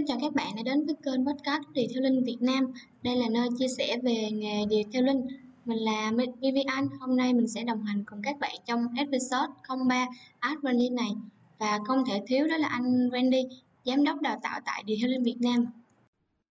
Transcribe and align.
Xin 0.00 0.06
chào 0.06 0.18
các 0.20 0.34
bạn 0.34 0.52
đã 0.56 0.62
đến 0.62 0.86
với 0.86 0.94
kênh 1.04 1.26
podcast 1.26 1.62
Điều 1.74 1.86
theo 1.94 2.02
Linh 2.02 2.24
Việt 2.24 2.36
Nam. 2.40 2.64
Đây 3.02 3.16
là 3.16 3.26
nơi 3.30 3.48
chia 3.58 3.68
sẻ 3.78 3.98
về 4.02 4.30
nghề 4.32 4.64
Điều 4.70 4.82
theo 4.92 5.02
Linh. 5.02 5.26
Mình 5.64 5.78
là 5.78 6.12
Vivian. 6.40 6.88
Hôm 7.00 7.16
nay 7.16 7.32
mình 7.32 7.48
sẽ 7.48 7.64
đồng 7.64 7.82
hành 7.82 8.04
cùng 8.06 8.22
các 8.22 8.38
bạn 8.40 8.54
trong 8.66 8.86
episode 8.96 9.52
03 9.88 10.06
Adrenaline 10.38 10.94
này. 10.94 11.10
Và 11.58 11.78
không 11.86 12.04
thể 12.08 12.20
thiếu 12.26 12.46
đó 12.48 12.56
là 12.56 12.68
anh 12.68 13.10
Randy, 13.12 13.42
giám 13.84 14.04
đốc 14.04 14.20
đào 14.20 14.40
tạo 14.42 14.60
tại 14.64 14.82
Điều 14.86 14.96
theo 15.00 15.08
Linh 15.10 15.22
Việt 15.22 15.36
Nam. 15.40 15.66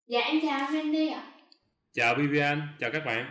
Dạ 0.08 0.20
em 0.20 0.40
chào 0.42 0.60
anh 0.60 0.74
Randy 0.74 1.08
ạ. 1.08 1.24
Chào 1.94 2.16
Vivian, 2.18 2.62
chào 2.80 2.90
các 2.94 3.02
bạn. 3.06 3.26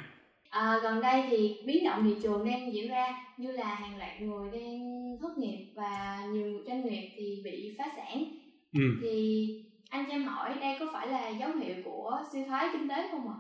À, 0.51 0.79
gần 0.83 1.01
đây 1.01 1.23
thì 1.31 1.57
biến 1.65 1.85
động 1.85 2.05
thị 2.05 2.21
trường 2.23 2.45
đang 2.45 2.75
diễn 2.75 2.89
ra 2.89 3.07
như 3.37 3.53
là 3.53 3.75
hàng 3.75 3.99
loạt 3.99 4.21
người 4.21 4.51
đang 4.53 5.17
thất 5.21 5.39
nghiệp 5.39 5.67
và 5.75 6.27
nhiều 6.33 6.63
doanh 6.67 6.85
nghiệp 6.85 7.11
thì 7.17 7.41
bị 7.45 7.75
phá 7.79 7.85
sản. 7.97 8.25
Ừ. 8.73 8.81
Thì 9.03 9.49
anh 9.89 10.05
cho 10.07 10.13
em 10.13 10.25
hỏi 10.25 10.55
đây 10.61 10.77
có 10.81 10.87
phải 10.93 11.07
là 11.07 11.29
dấu 11.29 11.51
hiệu 11.53 11.77
của 11.85 12.23
suy 12.33 12.45
thoái 12.45 12.69
kinh 12.73 12.89
tế 12.89 13.09
không 13.11 13.29
ạ? 13.29 13.39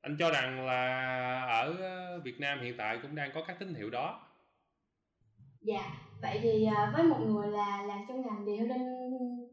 Anh 0.00 0.16
cho 0.18 0.30
rằng 0.30 0.66
là 0.66 1.40
ở 1.42 1.74
Việt 2.24 2.40
Nam 2.40 2.60
hiện 2.60 2.74
tại 2.78 2.98
cũng 3.02 3.14
đang 3.14 3.30
có 3.34 3.42
các 3.46 3.58
tín 3.58 3.74
hiệu 3.74 3.90
đó. 3.90 4.20
Dạ, 5.60 5.92
vậy 6.22 6.40
thì 6.42 6.64
à, 6.64 6.92
với 6.94 7.02
một 7.02 7.18
người 7.26 7.48
là 7.48 7.82
làm 7.82 7.98
trong 8.08 8.22
ngành 8.22 8.46
điều 8.46 8.66
linh 8.66 9.10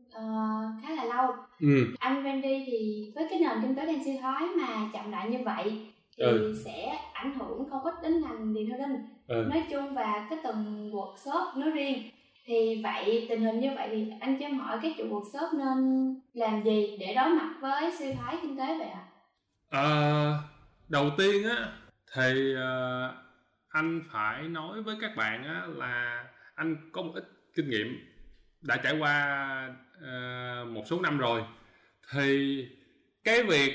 uh, 0.08 0.84
khá 0.84 0.96
là 0.96 1.06
lâu 1.06 1.32
ừ. 1.60 1.94
anh 2.00 2.24
Randy 2.24 2.64
thì 2.68 3.12
với 3.16 3.28
cái 3.30 3.40
nền 3.40 3.62
kinh 3.62 3.76
tế 3.76 3.86
đang 3.86 4.04
suy 4.04 4.18
thoái 4.18 4.44
mà 4.46 4.90
chậm 4.94 5.12
lại 5.12 5.30
như 5.30 5.38
vậy 5.46 5.88
thì 6.18 6.24
ừ. 6.24 6.62
sẽ 6.66 7.00
ảnh 7.14 7.40
hưởng 7.40 7.70
không 7.70 7.84
ít 7.84 7.94
đến 8.04 8.22
ngành 8.22 8.54
điều 8.54 8.66
linh 8.66 9.08
ừ. 9.28 9.46
nói 9.50 9.64
chung 9.70 9.94
và 9.94 10.28
cái 10.30 10.40
từng 10.44 10.92
workshop 10.92 11.60
nói 11.60 11.72
riêng 11.72 12.10
thì 12.48 12.82
vậy 12.84 13.26
tình 13.30 13.42
hình 13.42 13.60
như 13.60 13.70
vậy 13.76 13.90
thì 13.92 14.12
anh 14.20 14.38
cho 14.40 14.46
em 14.46 14.60
hỏi 14.60 14.80
các 14.82 14.92
chủ 14.98 15.04
workshop 15.04 15.58
nên 15.58 16.14
làm 16.34 16.64
gì 16.64 16.98
để 17.00 17.14
đối 17.16 17.30
mặt 17.30 17.54
với 17.62 17.92
suy 18.00 18.14
thoái 18.14 18.38
kinh 18.42 18.58
tế 18.58 18.78
vậy 18.78 18.88
ạ? 18.88 19.04
À, 19.70 19.84
đầu 20.90 21.10
tiên 21.18 21.44
á 21.44 21.72
thì 22.16 22.54
uh, 22.54 23.16
anh 23.70 24.02
phải 24.12 24.44
nói 24.44 24.82
với 24.82 24.96
các 25.02 25.12
bạn 25.16 25.44
á 25.44 25.64
là 25.76 26.26
anh 26.56 26.90
có 26.92 27.02
một 27.02 27.12
ít 27.16 27.24
kinh 27.56 27.70
nghiệm 27.70 27.88
đã 28.62 28.78
trải 28.78 28.98
qua 29.00 29.70
uh, 29.98 30.68
một 30.68 30.84
số 30.86 31.02
năm 31.02 31.18
rồi. 31.18 31.44
Thì 32.14 32.66
cái 33.24 33.44
việc 33.44 33.74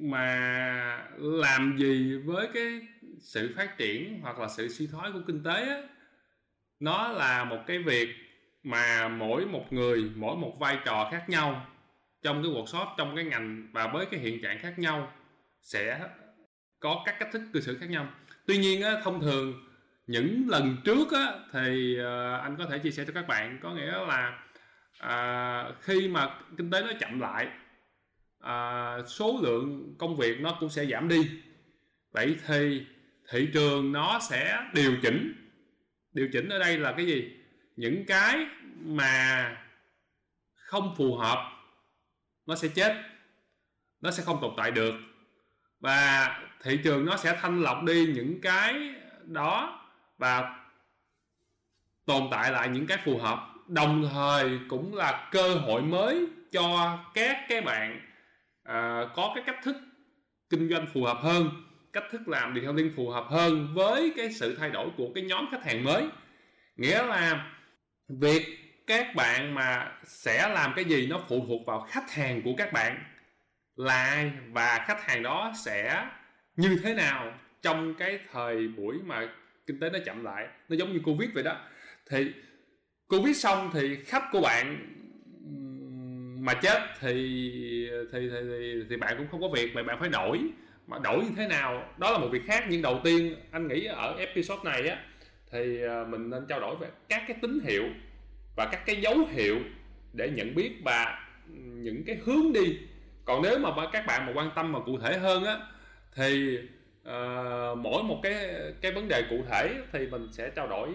mà 0.00 1.08
làm 1.16 1.76
gì 1.78 2.18
với 2.24 2.48
cái 2.54 2.80
sự 3.20 3.54
phát 3.56 3.78
triển 3.78 4.20
hoặc 4.22 4.38
là 4.38 4.48
sự 4.48 4.68
suy 4.68 4.86
thoái 4.86 5.12
của 5.12 5.20
kinh 5.26 5.42
tế 5.44 5.68
á, 5.68 5.82
nó 6.84 7.08
là 7.08 7.44
một 7.44 7.58
cái 7.66 7.78
việc 7.78 8.08
mà 8.62 9.08
mỗi 9.08 9.46
một 9.46 9.72
người 9.72 10.10
mỗi 10.16 10.36
một 10.36 10.56
vai 10.58 10.78
trò 10.84 11.08
khác 11.10 11.28
nhau 11.28 11.66
trong 12.22 12.42
cái 12.42 12.52
workshop 12.52 12.86
trong 12.98 13.16
cái 13.16 13.24
ngành 13.24 13.68
và 13.72 13.86
với 13.86 14.06
cái 14.06 14.20
hiện 14.20 14.42
trạng 14.42 14.58
khác 14.58 14.78
nhau 14.78 15.12
sẽ 15.62 16.00
có 16.80 17.02
các 17.06 17.16
cách 17.18 17.28
thức 17.32 17.42
cư 17.52 17.60
xử 17.60 17.78
khác 17.78 17.90
nhau. 17.90 18.08
Tuy 18.46 18.58
nhiên 18.58 18.82
á, 18.82 19.00
thông 19.04 19.20
thường 19.20 19.54
những 20.06 20.44
lần 20.48 20.76
trước 20.84 21.12
á, 21.12 21.32
thì 21.52 21.98
ờ, 21.98 22.36
anh 22.36 22.56
có 22.58 22.66
thể 22.66 22.78
chia 22.78 22.90
sẻ 22.90 23.04
cho 23.06 23.12
các 23.12 23.28
bạn 23.28 23.58
có 23.62 23.70
nghĩa 23.70 24.06
là 24.06 24.38
à, 24.98 25.64
khi 25.80 26.08
mà 26.08 26.30
kinh 26.56 26.70
tế 26.70 26.82
nó 26.82 26.92
chậm 27.00 27.20
lại 27.20 27.48
à, 28.40 28.96
số 29.06 29.38
lượng 29.42 29.94
công 29.98 30.16
việc 30.16 30.40
nó 30.40 30.56
cũng 30.60 30.70
sẽ 30.70 30.86
giảm 30.86 31.08
đi. 31.08 31.30
Vậy 32.12 32.36
thì 32.46 32.86
thị 33.30 33.48
trường 33.54 33.92
nó 33.92 34.18
sẽ 34.30 34.58
điều 34.74 34.92
chỉnh 35.02 35.43
điều 36.14 36.28
chỉnh 36.32 36.48
ở 36.48 36.58
đây 36.58 36.78
là 36.78 36.92
cái 36.96 37.06
gì? 37.06 37.36
Những 37.76 38.04
cái 38.06 38.46
mà 38.80 39.56
không 40.54 40.94
phù 40.98 41.16
hợp 41.16 41.52
nó 42.46 42.56
sẽ 42.56 42.68
chết 42.68 42.96
nó 44.00 44.10
sẽ 44.10 44.22
không 44.22 44.38
tồn 44.40 44.54
tại 44.56 44.70
được. 44.70 44.94
Và 45.80 46.28
thị 46.62 46.80
trường 46.84 47.06
nó 47.06 47.16
sẽ 47.16 47.38
thanh 47.40 47.62
lọc 47.62 47.82
đi 47.82 48.06
những 48.06 48.40
cái 48.40 48.94
đó 49.24 49.80
và 50.18 50.64
tồn 52.06 52.22
tại 52.30 52.52
lại 52.52 52.68
những 52.68 52.86
cái 52.86 52.98
phù 53.04 53.18
hợp. 53.18 53.50
Đồng 53.68 54.08
thời 54.12 54.58
cũng 54.68 54.94
là 54.94 55.28
cơ 55.32 55.54
hội 55.54 55.82
mới 55.82 56.26
cho 56.52 56.98
các 57.14 57.46
cái 57.48 57.60
bạn 57.60 58.00
uh, 58.68 59.08
có 59.14 59.32
cái 59.34 59.44
cách 59.46 59.58
thức 59.62 59.76
kinh 60.50 60.68
doanh 60.68 60.86
phù 60.94 61.04
hợp 61.04 61.18
hơn 61.20 61.50
cách 61.94 62.04
thức 62.10 62.28
làm 62.28 62.54
detailing 62.54 62.92
phù 62.96 63.10
hợp 63.10 63.24
hơn 63.30 63.68
với 63.74 64.12
cái 64.16 64.32
sự 64.32 64.56
thay 64.58 64.70
đổi 64.70 64.88
của 64.96 65.12
cái 65.14 65.24
nhóm 65.24 65.48
khách 65.50 65.64
hàng 65.64 65.84
mới. 65.84 66.06
Nghĩa 66.76 67.06
là 67.06 67.52
việc 68.08 68.46
các 68.86 69.14
bạn 69.14 69.54
mà 69.54 69.92
sẽ 70.04 70.48
làm 70.48 70.72
cái 70.76 70.84
gì 70.84 71.06
nó 71.06 71.20
phụ 71.28 71.44
thuộc 71.48 71.66
vào 71.66 71.80
khách 71.80 72.10
hàng 72.10 72.42
của 72.42 72.54
các 72.58 72.72
bạn 72.72 73.04
là 73.76 74.04
ai 74.04 74.32
và 74.52 74.84
khách 74.86 75.02
hàng 75.02 75.22
đó 75.22 75.52
sẽ 75.64 76.06
như 76.56 76.80
thế 76.82 76.94
nào 76.94 77.38
trong 77.62 77.94
cái 77.94 78.18
thời 78.32 78.68
buổi 78.68 78.96
mà 79.04 79.28
kinh 79.66 79.80
tế 79.80 79.90
nó 79.90 79.98
chậm 80.04 80.24
lại. 80.24 80.48
Nó 80.68 80.76
giống 80.76 80.92
như 80.92 81.00
covid 81.04 81.30
vậy 81.34 81.42
đó. 81.42 81.56
Thì 82.10 82.32
covid 83.08 83.36
xong 83.36 83.70
thì 83.74 83.96
khách 84.04 84.24
của 84.32 84.40
bạn 84.40 84.90
mà 86.40 86.54
chết 86.54 86.80
thì 87.00 87.08
thì 88.12 88.18
thì 88.30 88.40
thì, 88.48 88.82
thì 88.90 88.96
bạn 88.96 89.14
cũng 89.18 89.26
không 89.30 89.40
có 89.40 89.48
việc 89.48 89.74
mà 89.74 89.82
bạn 89.82 89.96
phải 90.00 90.08
đổi 90.08 90.40
mà 90.86 90.98
đổi 90.98 91.24
như 91.24 91.30
thế 91.36 91.46
nào 91.46 91.84
đó 91.98 92.10
là 92.10 92.18
một 92.18 92.28
việc 92.32 92.42
khác. 92.46 92.64
Nhưng 92.68 92.82
đầu 92.82 93.00
tiên 93.04 93.34
anh 93.50 93.68
nghĩ 93.68 93.84
ở 93.84 94.16
episode 94.18 94.62
này 94.64 94.88
á 94.88 94.98
thì 95.52 95.82
à, 95.82 96.04
mình 96.08 96.30
nên 96.30 96.46
trao 96.48 96.60
đổi 96.60 96.76
về 96.76 96.88
các 97.08 97.22
cái 97.28 97.36
tín 97.42 97.60
hiệu 97.64 97.84
và 98.56 98.68
các 98.72 98.86
cái 98.86 98.96
dấu 98.96 99.16
hiệu 99.30 99.58
để 100.12 100.30
nhận 100.30 100.54
biết 100.54 100.72
và 100.84 101.28
những 101.56 102.04
cái 102.06 102.16
hướng 102.24 102.52
đi. 102.52 102.78
Còn 103.24 103.42
nếu 103.42 103.58
mà 103.58 103.70
các 103.92 104.06
bạn 104.06 104.26
mà 104.26 104.32
quan 104.34 104.50
tâm 104.54 104.72
mà 104.72 104.78
cụ 104.80 104.98
thể 104.98 105.18
hơn 105.18 105.44
á 105.44 105.58
thì 106.14 106.58
uh, 107.08 107.78
mỗi 107.78 108.02
một 108.02 108.20
cái 108.22 108.34
cái 108.80 108.92
vấn 108.92 109.08
đề 109.08 109.22
cụ 109.30 109.36
thể 109.50 109.74
thì 109.92 110.06
mình 110.06 110.28
sẽ 110.32 110.50
trao 110.50 110.68
đổi 110.68 110.88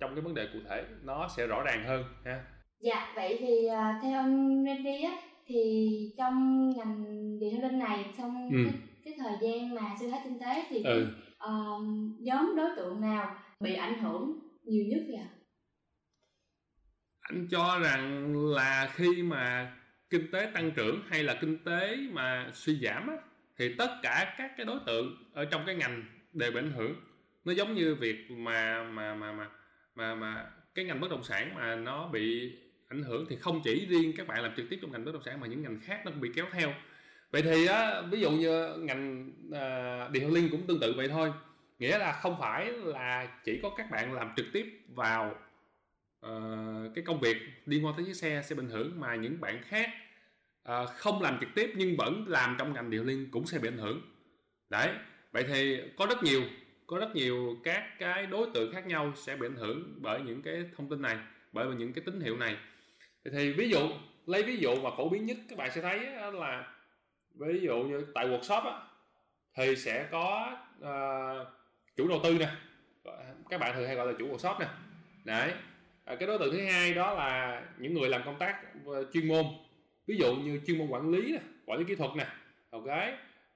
trong 0.00 0.14
cái 0.14 0.20
vấn 0.20 0.34
đề 0.34 0.46
cụ 0.52 0.58
thể. 0.68 0.84
Nó 1.02 1.28
sẽ 1.36 1.46
rõ 1.46 1.62
ràng 1.62 1.84
hơn 1.84 2.04
ha. 2.24 2.44
Dạ 2.80 3.12
vậy 3.14 3.36
thì 3.40 3.66
uh, 3.66 4.02
theo 4.02 4.20
anh 4.20 4.64
Randy 4.66 5.02
á 5.02 5.16
thì 5.46 6.10
trong 6.18 6.70
ngành 6.76 7.04
điện 7.40 7.62
linh 7.62 7.78
này 7.78 8.04
trong 8.18 8.50
ừ. 8.52 8.58
cái, 8.64 8.72
cái 9.04 9.14
thời 9.18 9.32
gian 9.42 9.74
mà 9.74 9.82
suy 10.00 10.08
thoái 10.08 10.20
kinh 10.24 10.38
tế 10.40 10.64
thì 10.68 10.82
ừ. 10.82 11.06
uh, 11.44 11.84
nhóm 12.20 12.56
đối 12.56 12.68
tượng 12.76 13.00
nào 13.00 13.36
bị 13.60 13.74
ảnh 13.74 13.98
hưởng 14.02 14.38
nhiều 14.62 14.84
nhất 14.88 15.00
vậy 15.08 15.16
ạ? 15.16 15.28
Anh 17.20 17.48
cho 17.50 17.78
rằng 17.82 18.36
là 18.46 18.92
khi 18.94 19.22
mà 19.22 19.76
kinh 20.10 20.30
tế 20.32 20.50
tăng 20.54 20.70
trưởng 20.70 21.02
hay 21.08 21.22
là 21.22 21.38
kinh 21.40 21.58
tế 21.64 21.96
mà 22.12 22.50
suy 22.54 22.80
giảm 22.82 23.08
á, 23.08 23.14
thì 23.58 23.74
tất 23.78 23.90
cả 24.02 24.34
các 24.38 24.52
cái 24.56 24.66
đối 24.66 24.78
tượng 24.86 25.30
ở 25.32 25.44
trong 25.44 25.62
cái 25.66 25.74
ngành 25.74 26.04
đều 26.32 26.50
bị 26.50 26.58
ảnh 26.58 26.72
hưởng 26.72 26.94
nó 27.44 27.52
giống 27.52 27.74
như 27.74 27.94
việc 27.94 28.30
mà 28.30 28.82
mà 28.82 29.14
mà 29.14 29.32
mà 29.32 29.48
mà 29.94 30.14
mà 30.14 30.50
cái 30.74 30.84
ngành 30.84 31.00
bất 31.00 31.10
động 31.10 31.24
sản 31.24 31.54
mà 31.54 31.76
nó 31.76 32.08
bị 32.08 32.52
ảnh 32.88 33.02
hưởng 33.02 33.26
thì 33.28 33.36
không 33.36 33.60
chỉ 33.64 33.86
riêng 33.86 34.12
các 34.16 34.26
bạn 34.26 34.42
làm 34.42 34.52
trực 34.56 34.66
tiếp 34.70 34.78
trong 34.82 34.92
ngành 34.92 35.04
bất 35.04 35.12
động 35.12 35.22
sản 35.24 35.40
mà 35.40 35.46
những 35.46 35.62
ngành 35.62 35.80
khác 35.80 36.00
nó 36.04 36.10
cũng 36.10 36.20
bị 36.20 36.30
kéo 36.34 36.46
theo 36.52 36.74
vậy 37.34 37.42
thì 37.42 37.66
á 37.66 38.02
ví 38.10 38.20
dụ 38.20 38.30
như 38.30 38.76
ngành 38.76 39.30
à, 39.52 40.08
điện 40.08 40.34
linh 40.34 40.48
cũng 40.50 40.66
tương 40.66 40.80
tự 40.80 40.94
vậy 40.96 41.08
thôi. 41.08 41.32
Nghĩa 41.78 41.98
là 41.98 42.12
không 42.12 42.36
phải 42.40 42.72
là 42.72 43.28
chỉ 43.44 43.60
có 43.62 43.70
các 43.76 43.90
bạn 43.90 44.12
làm 44.12 44.32
trực 44.36 44.46
tiếp 44.52 44.66
vào 44.88 45.36
uh, 46.26 46.94
cái 46.94 47.04
công 47.04 47.20
việc 47.20 47.36
liên 47.66 47.86
quan 47.86 47.94
tới 47.96 48.06
chiếc 48.06 48.16
xe 48.16 48.42
sẽ 48.44 48.54
bị 48.54 48.62
ảnh 48.64 48.70
hưởng 48.70 49.00
mà 49.00 49.14
những 49.14 49.40
bạn 49.40 49.62
khác 49.62 49.90
uh, 50.68 50.88
không 50.96 51.22
làm 51.22 51.38
trực 51.40 51.48
tiếp 51.54 51.72
nhưng 51.76 51.96
vẫn 51.96 52.24
làm 52.28 52.56
trong 52.58 52.72
ngành 52.72 52.90
điện 52.90 53.06
linh 53.06 53.28
cũng 53.30 53.46
sẽ 53.46 53.58
bị 53.58 53.68
ảnh 53.68 53.78
hưởng. 53.78 54.00
Đấy 54.70 54.88
vậy 55.32 55.44
thì 55.48 55.80
có 55.96 56.06
rất 56.06 56.22
nhiều 56.22 56.42
có 56.86 56.98
rất 56.98 57.16
nhiều 57.16 57.56
các 57.64 57.98
cái 57.98 58.26
đối 58.26 58.46
tượng 58.54 58.72
khác 58.72 58.86
nhau 58.86 59.12
sẽ 59.16 59.36
bị 59.36 59.46
ảnh 59.46 59.56
hưởng 59.56 59.98
bởi 60.00 60.20
những 60.20 60.42
cái 60.42 60.64
thông 60.76 60.88
tin 60.88 61.02
này 61.02 61.16
bởi 61.52 61.68
vì 61.68 61.76
những 61.76 61.92
cái 61.92 62.04
tín 62.06 62.20
hiệu 62.20 62.36
này. 62.36 62.56
Thì 63.32 63.52
ví 63.52 63.68
dụ 63.68 63.88
lấy 64.26 64.42
ví 64.42 64.56
dụ 64.56 64.80
mà 64.80 64.90
phổ 64.96 65.08
biến 65.08 65.26
nhất 65.26 65.36
các 65.48 65.58
bạn 65.58 65.70
sẽ 65.74 65.82
thấy 65.82 65.98
là 66.32 66.73
ví 67.34 67.60
dụ 67.60 67.82
như 67.82 68.06
tại 68.14 68.28
workshop 68.28 68.62
á, 68.62 68.82
thì 69.56 69.76
sẽ 69.76 70.08
có 70.10 70.56
uh, 70.80 71.46
chủ 71.96 72.08
đầu 72.08 72.20
tư 72.22 72.38
nè. 72.38 72.48
Các 73.50 73.60
bạn 73.60 73.74
thường 73.74 73.86
hay 73.86 73.96
gọi 73.96 74.06
là 74.06 74.12
chủ 74.18 74.36
workshop 74.36 74.60
nè. 74.60 74.66
Đấy. 75.24 75.52
À, 76.04 76.16
cái 76.16 76.26
đối 76.26 76.38
tượng 76.38 76.52
thứ 76.52 76.64
hai 76.64 76.94
đó 76.94 77.14
là 77.14 77.62
những 77.78 77.94
người 77.94 78.08
làm 78.08 78.22
công 78.24 78.38
tác 78.38 78.62
ờ, 78.86 79.10
chuyên 79.12 79.28
môn. 79.28 79.44
Ví 80.06 80.16
dụ 80.16 80.34
như 80.34 80.60
chuyên 80.66 80.78
môn 80.78 80.88
quản 80.88 81.10
lý 81.10 81.32
nè 81.32 81.40
quản 81.66 81.78
lý 81.78 81.84
kỹ 81.84 81.94
thuật 81.94 82.10
nè 82.16 82.26
ok? 82.70 82.88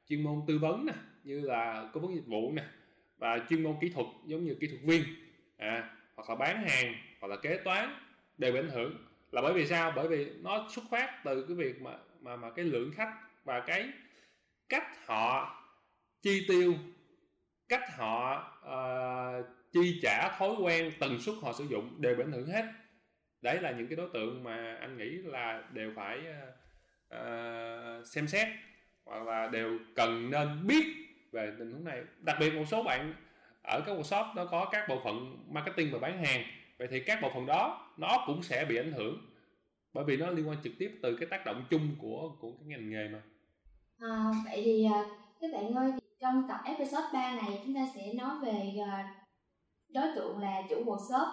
Chuyên 0.08 0.22
môn 0.22 0.42
tư 0.46 0.58
vấn 0.58 0.86
nè 0.86 0.92
như 1.24 1.40
là 1.40 1.90
cố 1.92 2.00
vấn 2.00 2.14
dịch 2.14 2.26
vụ 2.26 2.52
nè 2.52 2.62
và 3.18 3.40
chuyên 3.48 3.62
môn 3.62 3.76
kỹ 3.80 3.88
thuật 3.88 4.06
giống 4.26 4.44
như 4.44 4.54
kỹ 4.60 4.66
thuật 4.66 4.80
viên 4.82 5.04
à, 5.56 5.90
hoặc 6.14 6.28
là 6.28 6.34
bán 6.34 6.68
hàng 6.68 6.94
hoặc 7.20 7.28
là 7.28 7.36
kế 7.36 7.56
toán 7.56 7.94
đều 8.38 8.52
bị 8.52 8.58
ảnh 8.58 8.70
hưởng. 8.70 8.96
Là 9.32 9.42
bởi 9.42 9.52
vì 9.52 9.66
sao? 9.66 9.92
Bởi 9.96 10.08
vì 10.08 10.30
nó 10.42 10.68
xuất 10.70 10.84
phát 10.90 11.20
từ 11.24 11.44
cái 11.48 11.56
việc 11.56 11.82
mà 11.82 11.90
mà 12.20 12.36
mà 12.36 12.50
cái 12.50 12.64
lượng 12.64 12.92
khách 12.96 13.14
và 13.48 13.60
cái 13.60 13.88
cách 14.68 15.06
họ 15.06 15.56
chi 16.22 16.44
tiêu 16.48 16.74
cách 17.68 17.82
họ 17.96 18.46
uh, 18.64 19.46
chi 19.72 20.00
trả 20.02 20.38
thói 20.38 20.50
quen 20.62 20.92
tần 20.98 21.20
suất 21.20 21.34
họ 21.42 21.52
sử 21.52 21.64
dụng 21.64 22.00
đều 22.00 22.14
bị 22.14 22.22
ảnh 22.22 22.32
hưởng 22.32 22.46
hết. 22.46 22.64
Đấy 23.42 23.60
là 23.60 23.70
những 23.70 23.88
cái 23.88 23.96
đối 23.96 24.08
tượng 24.12 24.44
mà 24.44 24.76
anh 24.80 24.98
nghĩ 24.98 25.10
là 25.24 25.62
đều 25.72 25.92
phải 25.96 26.18
uh, 27.14 28.06
xem 28.06 28.26
xét 28.26 28.48
hoặc 29.04 29.22
là 29.22 29.48
đều 29.52 29.78
cần 29.94 30.30
nên 30.30 30.66
biết 30.66 30.84
về 31.32 31.52
tình 31.58 31.72
huống 31.72 31.84
này. 31.84 32.02
Đặc 32.20 32.36
biệt 32.40 32.54
một 32.54 32.64
số 32.66 32.82
bạn 32.82 33.14
ở 33.62 33.82
các 33.86 33.92
workshop 33.92 34.34
nó 34.34 34.44
có 34.44 34.68
các 34.72 34.88
bộ 34.88 35.00
phận 35.04 35.44
marketing 35.54 35.92
và 35.92 35.98
bán 35.98 36.24
hàng. 36.24 36.42
Vậy 36.78 36.88
thì 36.90 37.00
các 37.00 37.18
bộ 37.22 37.30
phận 37.34 37.46
đó 37.46 37.94
nó 37.98 38.24
cũng 38.26 38.42
sẽ 38.42 38.64
bị 38.64 38.76
ảnh 38.76 38.92
hưởng 38.92 39.28
bởi 39.92 40.04
vì 40.04 40.16
nó 40.16 40.30
liên 40.30 40.48
quan 40.48 40.58
trực 40.64 40.72
tiếp 40.78 40.98
từ 41.02 41.16
cái 41.16 41.28
tác 41.28 41.46
động 41.46 41.64
chung 41.70 41.96
của 41.98 42.36
của 42.40 42.52
cái 42.52 42.66
ngành 42.66 42.90
nghề 42.90 43.08
mà 43.08 43.22
à, 44.00 44.32
vậy 44.44 44.62
thì 44.64 44.84
à, 44.84 45.04
các 45.40 45.50
bạn 45.52 45.74
ơi 45.74 45.92
trong 46.20 46.48
tập 46.48 46.60
episode 46.64 47.08
3 47.12 47.34
này 47.34 47.62
chúng 47.64 47.74
ta 47.74 47.80
sẽ 47.94 48.12
nói 48.14 48.38
về 48.42 48.72
à, 48.86 49.14
đối 49.88 50.06
tượng 50.16 50.38
là 50.38 50.62
chủ 50.68 50.84
workshop 50.84 51.26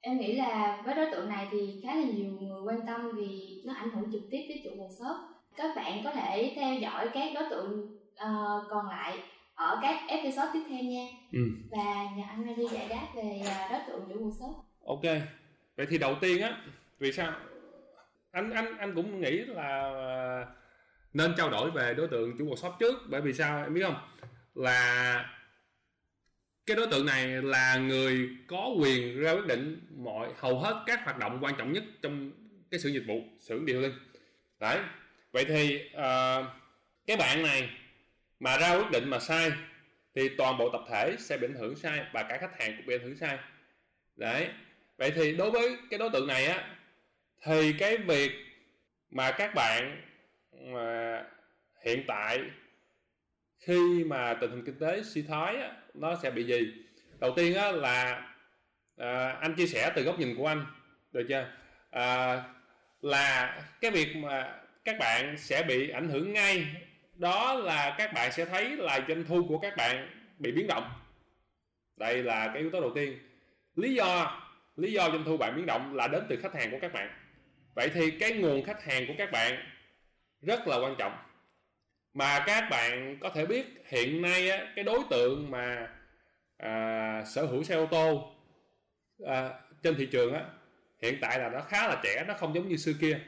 em 0.00 0.18
nghĩ 0.18 0.36
là 0.36 0.82
với 0.84 0.94
đối 0.94 1.10
tượng 1.10 1.28
này 1.28 1.48
thì 1.50 1.80
khá 1.84 1.94
là 1.94 2.02
nhiều 2.02 2.32
người 2.40 2.62
quan 2.66 2.86
tâm 2.86 3.10
vì 3.16 3.62
nó 3.66 3.74
ảnh 3.74 3.90
hưởng 3.90 4.12
trực 4.12 4.22
tiếp 4.30 4.46
đến 4.48 4.58
chủ 4.64 4.70
workshop 4.70 5.16
các 5.56 5.76
bạn 5.76 6.00
có 6.04 6.12
thể 6.12 6.52
theo 6.56 6.74
dõi 6.74 7.08
các 7.14 7.32
đối 7.34 7.50
tượng 7.50 7.98
uh, 8.12 8.70
còn 8.70 8.86
lại 8.88 9.18
ở 9.54 9.78
các 9.82 10.00
episode 10.08 10.50
tiếp 10.52 10.62
theo 10.68 10.82
nha. 10.82 11.06
Ừ. 11.32 11.40
và 11.70 12.06
nhờ 12.16 12.22
anh 12.28 12.56
đi 12.56 12.66
giải 12.72 12.88
đáp 12.88 13.06
về 13.16 13.42
đối 13.70 13.80
tượng 13.86 14.08
chủ 14.08 14.14
workshop 14.14 14.54
ok. 14.86 15.22
Vậy 15.76 15.86
thì 15.90 15.98
đầu 15.98 16.14
tiên 16.20 16.42
á 16.42 16.62
vì 16.98 17.12
sao? 17.12 17.32
Anh 18.30 18.50
anh 18.50 18.78
anh 18.78 18.94
cũng 18.94 19.20
nghĩ 19.20 19.30
là 19.30 19.92
nên 21.12 21.34
trao 21.36 21.50
đổi 21.50 21.70
về 21.70 21.94
đối 21.94 22.08
tượng 22.08 22.38
chủ 22.38 22.46
workshop 22.46 22.76
trước 22.80 22.98
bởi 23.06 23.20
vì 23.20 23.32
sao 23.32 23.62
em 23.62 23.74
biết 23.74 23.82
không? 23.82 24.08
Là 24.54 25.24
cái 26.66 26.76
đối 26.76 26.86
tượng 26.86 27.06
này 27.06 27.26
là 27.26 27.76
người 27.76 28.28
có 28.46 28.70
quyền 28.80 29.20
ra 29.20 29.32
quyết 29.32 29.46
định 29.46 29.80
mọi 29.96 30.28
hầu 30.38 30.58
hết 30.58 30.82
các 30.86 31.04
hoạt 31.04 31.18
động 31.18 31.38
quan 31.40 31.54
trọng 31.58 31.72
nhất 31.72 31.84
trong 32.02 32.30
cái 32.70 32.80
xưởng 32.80 32.92
dịch 32.92 33.04
vụ 33.06 33.22
xưởng 33.40 33.66
điều 33.66 33.80
linh 33.80 33.92
đấy 34.60 34.78
vậy 35.32 35.44
thì 35.44 35.80
uh, 35.96 36.46
cái 37.06 37.16
bạn 37.16 37.42
này 37.42 37.70
mà 38.40 38.58
ra 38.58 38.76
quyết 38.76 38.90
định 38.90 39.10
mà 39.10 39.18
sai 39.18 39.52
thì 40.14 40.28
toàn 40.28 40.58
bộ 40.58 40.70
tập 40.70 40.80
thể 40.90 41.16
sẽ 41.18 41.36
bị 41.36 41.46
ảnh 41.46 41.54
hưởng 41.54 41.76
sai 41.76 42.04
và 42.12 42.22
cả 42.22 42.38
khách 42.40 42.60
hàng 42.60 42.76
cũng 42.76 42.86
bị 42.86 42.94
ảnh 42.94 43.02
hưởng 43.02 43.16
sai. 43.16 43.38
Đấy 44.16 44.48
vậy 44.98 45.10
thì 45.10 45.36
đối 45.36 45.50
với 45.50 45.76
cái 45.90 45.98
đối 45.98 46.10
tượng 46.10 46.26
này 46.26 46.46
á 46.46 46.76
thì 47.44 47.72
cái 47.72 47.96
việc 47.96 48.32
mà 49.10 49.30
các 49.30 49.54
bạn 49.54 50.02
mà 50.52 51.24
hiện 51.84 52.04
tại 52.06 52.40
khi 53.58 54.04
mà 54.04 54.34
tình 54.34 54.50
hình 54.50 54.64
kinh 54.64 54.78
tế 54.78 55.02
suy 55.02 55.22
thoái 55.22 55.56
á, 55.56 55.72
nó 55.94 56.16
sẽ 56.22 56.30
bị 56.30 56.44
gì? 56.44 56.72
Đầu 57.18 57.32
tiên 57.36 57.54
á, 57.54 57.72
là 57.72 58.28
à, 58.96 59.28
anh 59.40 59.54
chia 59.54 59.66
sẻ 59.66 59.92
từ 59.96 60.02
góc 60.02 60.18
nhìn 60.18 60.36
của 60.36 60.46
anh 60.46 60.66
được 61.12 61.26
chưa? 61.28 61.52
À, 61.90 62.42
là 63.00 63.62
cái 63.80 63.90
việc 63.90 64.16
mà 64.16 64.58
các 64.84 64.96
bạn 64.98 65.38
sẽ 65.38 65.62
bị 65.62 65.90
ảnh 65.90 66.08
hưởng 66.08 66.32
ngay 66.32 66.66
đó 67.14 67.54
là 67.54 67.94
các 67.98 68.12
bạn 68.12 68.32
sẽ 68.32 68.44
thấy 68.44 68.76
là 68.76 69.00
doanh 69.08 69.24
thu 69.24 69.46
của 69.48 69.58
các 69.58 69.76
bạn 69.76 70.10
bị 70.38 70.52
biến 70.52 70.66
động. 70.66 70.90
Đây 71.96 72.22
là 72.22 72.46
cái 72.46 72.62
yếu 72.62 72.70
tố 72.70 72.80
đầu 72.80 72.92
tiên. 72.94 73.18
Lý 73.76 73.94
do 73.94 74.40
lý 74.76 74.92
do 74.92 75.10
doanh 75.10 75.24
thu 75.24 75.36
bạn 75.36 75.56
biến 75.56 75.66
động 75.66 75.94
là 75.94 76.08
đến 76.08 76.22
từ 76.28 76.36
khách 76.42 76.54
hàng 76.54 76.70
của 76.70 76.78
các 76.80 76.92
bạn. 76.92 77.10
Vậy 77.74 77.90
thì 77.94 78.10
cái 78.10 78.32
nguồn 78.32 78.64
khách 78.64 78.84
hàng 78.84 79.06
của 79.06 79.14
các 79.18 79.32
bạn 79.32 79.64
rất 80.42 80.68
là 80.68 80.76
quan 80.76 80.94
trọng. 80.98 81.12
Mà 82.14 82.44
các 82.46 82.68
bạn 82.70 83.16
có 83.20 83.30
thể 83.30 83.46
biết 83.46 83.66
hiện 83.84 84.22
nay 84.22 84.50
á, 84.50 84.72
cái 84.76 84.84
đối 84.84 85.00
tượng 85.10 85.50
mà 85.50 85.88
à, 86.56 87.24
sở 87.26 87.46
hữu 87.46 87.62
xe 87.62 87.74
ô 87.74 87.86
tô 87.86 88.32
à, 89.26 89.50
trên 89.82 89.94
thị 89.94 90.08
trường 90.12 90.34
á, 90.34 90.44
hiện 91.02 91.18
tại 91.20 91.38
là 91.38 91.48
nó 91.48 91.60
khá 91.60 91.88
là 91.88 92.00
trẻ 92.02 92.24
nó 92.28 92.34
không 92.34 92.54
giống 92.54 92.68
như 92.68 92.76
xưa 92.76 92.92
kia. 93.00 93.20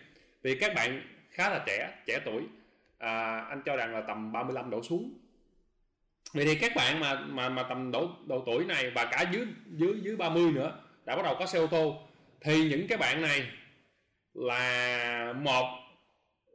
Vì 0.43 0.59
các 0.59 0.75
bạn 0.75 1.03
khá 1.31 1.50
là 1.50 1.62
trẻ 1.67 2.03
trẻ 2.06 2.20
tuổi 2.25 2.43
à, 2.99 3.38
anh 3.38 3.62
cho 3.64 3.76
rằng 3.76 3.94
là 3.94 4.00
tầm 4.00 4.32
35 4.32 4.70
độ 4.70 4.82
xuống. 4.82 5.19
Vậy 6.32 6.44
thì 6.44 6.55
các 6.55 6.73
bạn 6.76 7.00
mà 7.00 7.14
mà 7.14 7.49
mà 7.49 7.62
tầm 7.62 7.91
độ 7.91 8.09
độ 8.26 8.43
tuổi 8.47 8.64
này 8.64 8.91
và 8.91 9.05
cả 9.05 9.25
dưới 9.32 9.47
dưới 9.67 9.94
dưới 10.03 10.17
30 10.17 10.53
nữa 10.53 10.81
đã 11.05 11.17
bắt 11.17 11.23
đầu 11.23 11.37
có 11.38 11.47
xe 11.47 11.59
ô 11.59 11.67
tô 11.67 12.09
thì 12.41 12.69
những 12.69 12.87
cái 12.88 12.99
bạn 12.99 13.23
này 13.23 13.47
là 14.35 15.32
một 15.32 15.81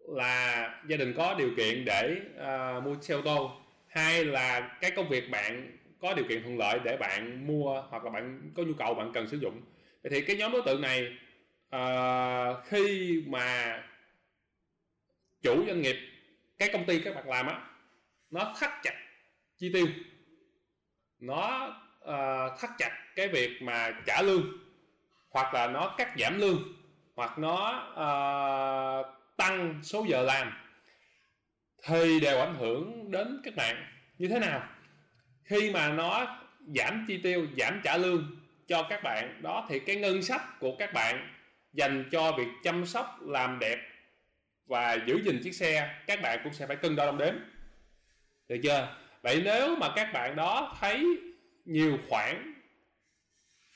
là 0.07 0.69
gia 0.87 0.97
đình 0.97 1.13
có 1.17 1.35
điều 1.37 1.49
kiện 1.57 1.85
để 1.85 2.17
uh, 2.35 2.83
mua 2.83 2.95
xe 3.01 3.13
ô 3.13 3.21
tô 3.21 3.51
hai 3.87 4.25
là 4.25 4.77
cái 4.81 4.91
công 4.91 5.09
việc 5.09 5.29
bạn 5.31 5.77
có 5.99 6.13
điều 6.13 6.25
kiện 6.29 6.43
thuận 6.43 6.57
lợi 6.57 6.79
để 6.83 6.97
bạn 6.97 7.47
mua 7.47 7.81
hoặc 7.89 8.03
là 8.03 8.11
bạn 8.11 8.51
có 8.55 8.63
nhu 8.63 8.73
cầu 8.73 8.93
bạn 8.93 9.11
cần 9.13 9.27
sử 9.27 9.37
dụng. 9.37 9.61
Thì 10.09 10.21
cái 10.21 10.35
nhóm 10.35 10.51
đối 10.51 10.61
tượng 10.65 10.81
này 10.81 11.17
uh, 11.75 12.65
khi 12.65 13.23
mà 13.27 13.79
chủ 15.41 15.65
doanh 15.67 15.81
nghiệp 15.81 15.95
cái 16.57 16.69
công 16.73 16.85
ty 16.85 16.99
các 16.99 17.15
bạn 17.15 17.29
làm 17.29 17.47
á 17.47 17.59
nó 18.31 18.53
thắt 18.59 18.71
chặt 18.83 18.95
chi 19.57 19.71
tiêu 19.73 19.87
nó 21.19 21.67
uh, 22.03 22.59
thắt 22.59 22.69
chặt 22.77 22.91
cái 23.15 23.27
việc 23.27 23.61
mà 23.61 23.91
trả 24.05 24.21
lương 24.21 24.43
hoặc 25.29 25.53
là 25.53 25.67
nó 25.67 25.95
cắt 25.97 26.13
giảm 26.19 26.39
lương 26.39 26.63
hoặc 27.15 27.37
nó 27.37 27.83
uh, 27.91 29.16
tăng 29.37 29.79
số 29.83 30.05
giờ 30.09 30.21
làm, 30.21 30.53
thì 31.83 32.19
đều 32.19 32.39
ảnh 32.39 32.55
hưởng 32.55 33.11
đến 33.11 33.41
các 33.43 33.55
bạn. 33.55 33.85
Như 34.17 34.27
thế 34.27 34.39
nào? 34.39 34.69
Khi 35.43 35.71
mà 35.71 35.89
nó 35.89 36.37
giảm 36.75 37.05
chi 37.07 37.17
tiêu, 37.23 37.47
giảm 37.57 37.81
trả 37.83 37.97
lương 37.97 38.37
cho 38.67 38.83
các 38.89 39.03
bạn, 39.03 39.41
đó 39.41 39.65
thì 39.69 39.79
cái 39.79 39.95
ngân 39.95 40.23
sách 40.23 40.59
của 40.59 40.75
các 40.79 40.93
bạn 40.93 41.33
dành 41.73 42.09
cho 42.11 42.31
việc 42.31 42.47
chăm 42.63 42.85
sóc, 42.85 43.19
làm 43.21 43.59
đẹp 43.59 43.79
và 44.65 44.93
giữ 44.93 45.21
gìn 45.23 45.39
chiếc 45.43 45.53
xe, 45.53 45.95
các 46.07 46.21
bạn 46.21 46.39
cũng 46.43 46.53
sẽ 46.53 46.67
phải 46.67 46.75
cân 46.75 46.95
đo 46.95 47.05
đong 47.05 47.17
đếm. 47.17 47.33
Được 48.47 48.57
chưa? 48.63 48.97
Vậy 49.21 49.41
nếu 49.45 49.75
mà 49.75 49.89
các 49.95 50.13
bạn 50.13 50.35
đó 50.35 50.77
thấy 50.79 51.05
nhiều 51.65 51.99
khoản 52.09 52.53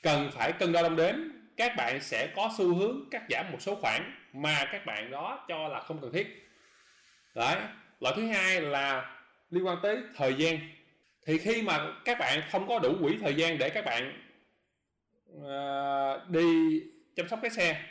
cần 0.02 0.30
phải 0.32 0.52
cân 0.52 0.72
đo 0.72 0.82
đong 0.82 0.96
đếm 0.96 1.14
các 1.56 1.76
bạn 1.76 2.00
sẽ 2.00 2.32
có 2.36 2.50
xu 2.58 2.74
hướng 2.74 3.08
cắt 3.10 3.22
giảm 3.30 3.52
một 3.52 3.62
số 3.62 3.74
khoản 3.74 4.14
mà 4.32 4.64
các 4.72 4.86
bạn 4.86 5.10
đó 5.10 5.44
cho 5.48 5.68
là 5.68 5.80
không 5.80 6.00
cần 6.00 6.12
thiết. 6.12 6.48
Đấy 7.34 7.56
loại 8.00 8.14
thứ 8.16 8.26
hai 8.26 8.60
là 8.60 9.16
liên 9.50 9.66
quan 9.66 9.78
tới 9.82 10.02
thời 10.16 10.34
gian. 10.34 10.58
Thì 11.26 11.38
khi 11.38 11.62
mà 11.62 11.86
các 12.04 12.18
bạn 12.18 12.42
không 12.50 12.68
có 12.68 12.78
đủ 12.78 12.96
quỹ 13.00 13.18
thời 13.20 13.34
gian 13.34 13.58
để 13.58 13.70
các 13.70 13.84
bạn 13.84 14.22
uh, 15.36 16.30
đi 16.30 16.80
chăm 17.16 17.28
sóc 17.28 17.38
cái 17.42 17.50
xe 17.50 17.82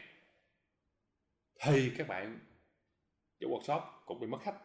thì 1.59 1.91
các 1.97 2.07
bạn 2.07 2.39
chủ 3.39 3.59
workshop 3.59 3.81
cũng 4.05 4.19
bị 4.19 4.27
mất 4.27 4.38
khách. 4.43 4.55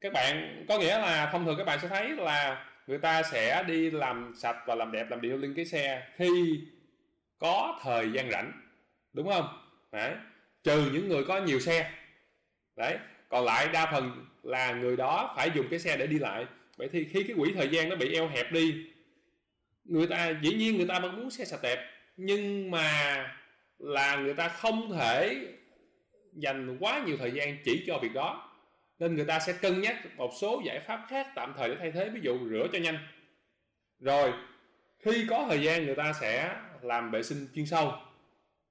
Các 0.00 0.12
bạn 0.12 0.64
có 0.68 0.78
nghĩa 0.78 0.98
là 0.98 1.30
thông 1.32 1.44
thường 1.44 1.58
các 1.58 1.64
bạn 1.64 1.78
sẽ 1.82 1.88
thấy 1.88 2.08
là 2.08 2.66
người 2.86 2.98
ta 2.98 3.22
sẽ 3.22 3.62
đi 3.62 3.90
làm 3.90 4.32
sạch 4.36 4.56
và 4.66 4.74
làm 4.74 4.92
đẹp 4.92 5.06
làm 5.10 5.20
điều 5.20 5.36
lên 5.36 5.54
cái 5.54 5.64
xe 5.64 6.08
khi 6.16 6.60
có 7.38 7.80
thời 7.82 8.12
gian 8.12 8.30
rảnh, 8.30 8.52
đúng 9.12 9.28
không? 9.28 9.48
Đấy, 9.92 10.14
trừ 10.64 10.90
những 10.92 11.08
người 11.08 11.24
có 11.24 11.40
nhiều 11.40 11.60
xe. 11.60 11.90
Đấy, 12.76 12.98
còn 13.28 13.44
lại 13.44 13.68
đa 13.72 13.90
phần 13.92 14.26
là 14.42 14.72
người 14.72 14.96
đó 14.96 15.34
phải 15.36 15.50
dùng 15.54 15.66
cái 15.70 15.78
xe 15.78 15.96
để 15.96 16.06
đi 16.06 16.18
lại. 16.18 16.46
Vậy 16.76 16.88
thì 16.92 17.04
khi 17.04 17.22
cái 17.22 17.36
quỹ 17.36 17.52
thời 17.54 17.68
gian 17.68 17.88
nó 17.88 17.96
bị 17.96 18.14
eo 18.14 18.28
hẹp 18.28 18.52
đi, 18.52 18.86
người 19.84 20.06
ta, 20.06 20.32
dĩ 20.42 20.54
nhiên 20.54 20.76
người 20.76 20.86
ta 20.86 21.00
vẫn 21.00 21.16
muốn 21.16 21.30
xe 21.30 21.44
sạch 21.44 21.60
đẹp, 21.62 21.90
nhưng 22.16 22.70
mà 22.70 22.90
là 23.78 24.16
người 24.16 24.34
ta 24.34 24.48
không 24.48 24.92
thể 24.98 25.46
dành 26.32 26.76
quá 26.80 27.02
nhiều 27.06 27.16
thời 27.16 27.30
gian 27.30 27.56
chỉ 27.64 27.84
cho 27.86 27.98
việc 27.98 28.12
đó. 28.14 28.52
Nên 28.98 29.14
người 29.14 29.24
ta 29.24 29.38
sẽ 29.38 29.52
cân 29.52 29.80
nhắc 29.80 30.16
một 30.16 30.30
số 30.40 30.62
giải 30.64 30.80
pháp 30.80 31.06
khác 31.08 31.26
tạm 31.34 31.54
thời 31.56 31.68
để 31.68 31.76
thay 31.78 31.92
thế. 31.92 32.08
Ví 32.08 32.20
dụ 32.22 32.48
rửa 32.48 32.66
cho 32.72 32.78
nhanh. 32.78 32.98
Rồi, 34.00 34.32
khi 34.98 35.26
có 35.30 35.46
thời 35.48 35.62
gian 35.62 35.86
người 35.86 35.94
ta 35.94 36.12
sẽ 36.20 36.56
làm 36.86 37.10
vệ 37.10 37.22
sinh 37.22 37.48
chuyên 37.54 37.66
sâu 37.66 37.92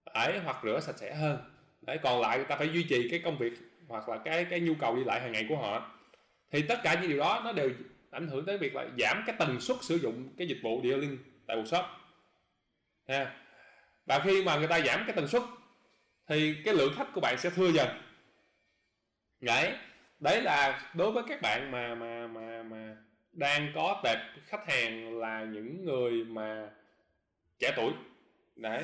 ấy 0.03 0.39
hoặc 0.39 0.57
rửa 0.63 0.79
sạch 0.79 0.97
sẽ 0.97 1.13
hơn. 1.13 1.37
Đấy, 1.81 1.99
còn 2.03 2.21
lại 2.21 2.37
người 2.37 2.47
ta 2.47 2.55
phải 2.55 2.69
duy 2.69 2.83
trì 2.83 3.09
cái 3.09 3.21
công 3.23 3.37
việc 3.37 3.53
hoặc 3.87 4.09
là 4.09 4.17
cái 4.17 4.45
cái 4.45 4.59
nhu 4.59 4.73
cầu 4.79 4.95
đi 4.95 5.03
lại 5.03 5.21
hàng 5.21 5.31
ngày 5.31 5.45
của 5.49 5.57
họ. 5.57 5.91
Thì 6.51 6.61
tất 6.61 6.79
cả 6.83 6.99
những 7.01 7.09
điều 7.09 7.19
đó 7.19 7.41
nó 7.43 7.51
đều 7.51 7.69
ảnh 8.11 8.27
hưởng 8.27 8.45
tới 8.45 8.57
việc 8.57 8.75
là 8.75 8.85
giảm 8.97 9.23
cái 9.25 9.35
tần 9.39 9.59
suất 9.59 9.77
sử 9.81 9.95
dụng 9.95 10.29
cái 10.37 10.47
dịch 10.47 10.59
vụ 10.63 10.81
detailing 10.83 11.17
tại 11.47 11.57
workshop. 11.57 11.83
Ha. 13.07 13.35
Và 14.05 14.19
khi 14.19 14.43
mà 14.43 14.57
người 14.57 14.67
ta 14.67 14.79
giảm 14.79 15.03
cái 15.07 15.15
tần 15.15 15.27
suất, 15.27 15.43
thì 16.27 16.55
cái 16.65 16.73
lượng 16.73 16.93
khách 16.97 17.13
của 17.13 17.21
bạn 17.21 17.37
sẽ 17.37 17.49
thưa 17.49 17.69
dần. 17.71 17.87
Đấy. 19.41 19.73
Đấy 20.19 20.41
là 20.41 20.91
đối 20.93 21.11
với 21.11 21.23
các 21.27 21.41
bạn 21.41 21.71
mà 21.71 21.95
mà 21.95 22.27
mà 22.27 22.63
mà 22.63 22.95
đang 23.31 23.71
có 23.75 24.01
tệp 24.03 24.17
khách 24.45 24.67
hàng 24.67 25.19
là 25.19 25.43
những 25.43 25.85
người 25.85 26.23
mà 26.23 26.69
trẻ 27.59 27.73
tuổi. 27.75 27.93
Đấy. 28.55 28.83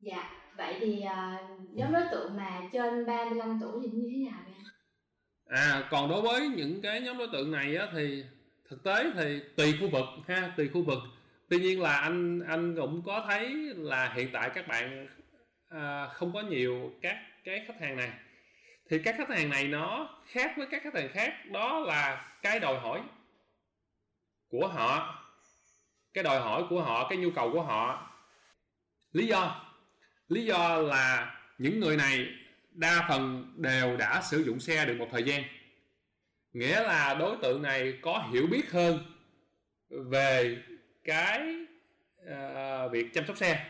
Dạ 0.00 0.30
vậy 0.56 0.76
thì 0.80 1.04
uh, 1.04 1.76
nhóm 1.76 1.92
đối 1.92 2.02
tượng 2.10 2.36
mà 2.36 2.62
trên 2.72 3.06
35 3.06 3.58
tuổi 3.62 3.80
thì 3.82 3.88
như 3.92 4.08
thế 4.12 4.30
nào 4.30 4.40
vậy? 4.44 4.54
À 5.46 5.88
còn 5.90 6.10
đối 6.10 6.22
với 6.22 6.48
những 6.48 6.82
cái 6.82 7.00
nhóm 7.00 7.18
đối 7.18 7.28
tượng 7.32 7.50
này 7.50 7.76
á, 7.76 7.86
thì 7.92 8.24
thực 8.70 8.82
tế 8.84 9.04
thì 9.14 9.40
tùy 9.56 9.74
khu 9.80 9.88
vực 9.88 10.04
ha 10.28 10.52
tùy 10.56 10.68
khu 10.74 10.82
vực. 10.82 10.98
Tuy 11.48 11.58
nhiên 11.58 11.80
là 11.80 11.96
anh 11.96 12.40
anh 12.48 12.76
cũng 12.76 13.02
có 13.06 13.24
thấy 13.28 13.50
là 13.76 14.12
hiện 14.14 14.28
tại 14.32 14.50
các 14.54 14.68
bạn 14.68 15.08
à, 15.68 16.06
không 16.06 16.32
có 16.32 16.40
nhiều 16.40 16.92
các 17.02 17.16
cái 17.44 17.64
khách 17.66 17.80
hàng 17.80 17.96
này. 17.96 18.10
Thì 18.90 18.98
các 19.04 19.14
khách 19.18 19.28
hàng 19.28 19.50
này 19.50 19.68
nó 19.68 20.18
khác 20.26 20.52
với 20.56 20.66
các 20.70 20.82
khách 20.82 20.94
hàng 20.94 21.08
khác 21.12 21.34
đó 21.50 21.80
là 21.80 22.32
cái 22.42 22.60
đòi 22.60 22.78
hỏi 22.78 23.00
của 24.48 24.68
họ 24.68 25.21
cái 26.14 26.24
đòi 26.24 26.40
hỏi 26.40 26.64
của 26.70 26.82
họ 26.82 27.08
cái 27.08 27.18
nhu 27.18 27.30
cầu 27.30 27.52
của 27.52 27.62
họ. 27.62 28.10
Lý 29.12 29.26
do 29.26 29.64
lý 30.28 30.44
do 30.44 30.76
là 30.76 31.36
những 31.58 31.80
người 31.80 31.96
này 31.96 32.28
đa 32.70 33.06
phần 33.08 33.52
đều 33.56 33.96
đã 33.96 34.22
sử 34.22 34.44
dụng 34.44 34.60
xe 34.60 34.86
được 34.86 34.96
một 34.98 35.08
thời 35.10 35.22
gian. 35.22 35.42
Nghĩa 36.52 36.82
là 36.82 37.14
đối 37.14 37.36
tượng 37.36 37.62
này 37.62 37.98
có 38.02 38.28
hiểu 38.32 38.46
biết 38.46 38.72
hơn 38.72 38.98
về 39.88 40.62
cái 41.04 41.56
uh, 42.24 42.92
việc 42.92 43.14
chăm 43.14 43.26
sóc 43.26 43.36
xe. 43.36 43.66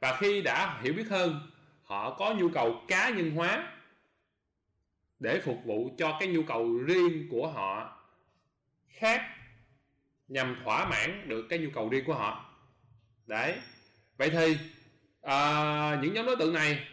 Và 0.00 0.16
khi 0.20 0.42
đã 0.42 0.80
hiểu 0.82 0.92
biết 0.92 1.08
hơn 1.10 1.50
họ 1.84 2.14
có 2.14 2.34
nhu 2.34 2.48
cầu 2.48 2.84
cá 2.88 3.08
nhân 3.08 3.30
hóa 3.30 3.72
để 5.18 5.40
phục 5.44 5.64
vụ 5.64 5.90
cho 5.98 6.16
cái 6.20 6.28
nhu 6.28 6.42
cầu 6.42 6.78
riêng 6.78 7.28
của 7.30 7.48
họ 7.48 7.98
khác 8.88 9.35
nhằm 10.28 10.56
thỏa 10.64 10.88
mãn 10.88 11.28
được 11.28 11.46
cái 11.50 11.58
nhu 11.58 11.70
cầu 11.74 11.88
riêng 11.88 12.04
của 12.06 12.14
họ. 12.14 12.54
Đấy. 13.26 13.54
Vậy 14.16 14.30
thì 14.30 14.58
à, 15.22 15.98
những 16.02 16.14
nhóm 16.14 16.26
đối 16.26 16.36
tượng 16.36 16.54
này 16.54 16.86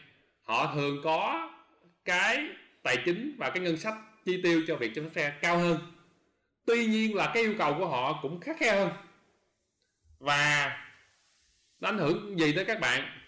họ 0.43 0.73
thường 0.75 1.01
có 1.03 1.49
cái 2.05 2.47
tài 2.83 2.97
chính 3.05 3.35
và 3.37 3.49
cái 3.49 3.63
ngân 3.63 3.77
sách 3.77 3.95
chi 4.25 4.41
tiêu 4.43 4.61
cho 4.67 4.75
việc 4.75 4.91
chăm 4.95 5.03
sóc 5.03 5.13
xe 5.15 5.33
cao 5.41 5.57
hơn. 5.57 5.77
Tuy 6.65 6.85
nhiên 6.85 7.15
là 7.15 7.31
cái 7.33 7.43
yêu 7.43 7.55
cầu 7.57 7.75
của 7.79 7.87
họ 7.87 8.19
cũng 8.21 8.39
khắc 8.39 8.57
khe 8.59 8.75
hơn. 8.75 8.89
Và 10.19 10.77
nó 11.79 11.89
ảnh 11.89 11.97
hưởng 11.97 12.39
gì 12.39 12.53
tới 12.55 12.65
các 12.65 12.79
bạn? 12.79 13.19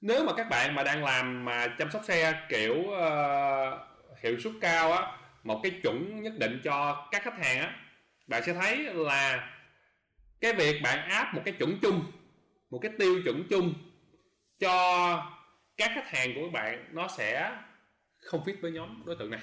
Nếu 0.00 0.24
mà 0.24 0.32
các 0.36 0.48
bạn 0.48 0.74
mà 0.74 0.82
đang 0.82 1.04
làm 1.04 1.44
mà 1.44 1.68
chăm 1.78 1.90
sóc 1.90 2.02
xe 2.04 2.46
kiểu 2.48 2.74
uh, 2.74 4.18
hiệu 4.22 4.40
suất 4.40 4.52
cao 4.60 4.92
á 4.92 5.16
một 5.42 5.60
cái 5.62 5.72
chuẩn 5.82 6.22
nhất 6.22 6.32
định 6.38 6.60
cho 6.64 7.08
các 7.10 7.22
khách 7.22 7.38
hàng 7.38 7.60
á 7.60 7.76
bạn 8.26 8.42
sẽ 8.46 8.54
thấy 8.54 8.76
là 8.94 9.50
cái 10.40 10.52
việc 10.52 10.80
bạn 10.82 11.08
áp 11.08 11.34
một 11.34 11.42
cái 11.44 11.54
chuẩn 11.54 11.78
chung, 11.82 12.04
một 12.70 12.78
cái 12.78 12.92
tiêu 12.98 13.22
chuẩn 13.24 13.48
chung 13.50 13.74
cho 14.58 15.32
các 15.76 15.90
khách 15.94 16.08
hàng 16.08 16.34
của 16.34 16.40
các 16.42 16.52
bạn, 16.52 16.84
nó 16.92 17.08
sẽ 17.08 17.56
không 18.18 18.44
fit 18.44 18.54
với 18.60 18.70
nhóm 18.70 19.02
đối 19.06 19.16
tượng 19.16 19.30
này, 19.30 19.40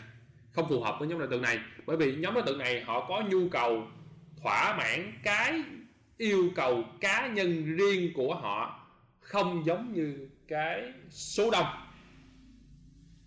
không 0.51 0.69
phù 0.69 0.81
hợp 0.81 0.95
với 0.99 1.07
nhóm 1.07 1.19
đối 1.19 1.27
tượng 1.27 1.41
này. 1.41 1.59
Bởi 1.85 1.97
vì 1.97 2.15
nhóm 2.15 2.33
đối 2.33 2.43
tượng 2.43 2.57
này 2.57 2.81
họ 2.81 3.05
có 3.07 3.23
nhu 3.29 3.49
cầu 3.49 3.87
thỏa 4.41 4.77
mãn 4.77 5.13
cái 5.23 5.61
yêu 6.17 6.51
cầu 6.55 6.83
cá 7.01 7.27
nhân 7.27 7.75
riêng 7.77 8.13
của 8.15 8.35
họ, 8.35 8.87
không 9.19 9.65
giống 9.65 9.93
như 9.93 10.29
cái 10.47 10.93
số 11.09 11.51
đông. 11.51 11.65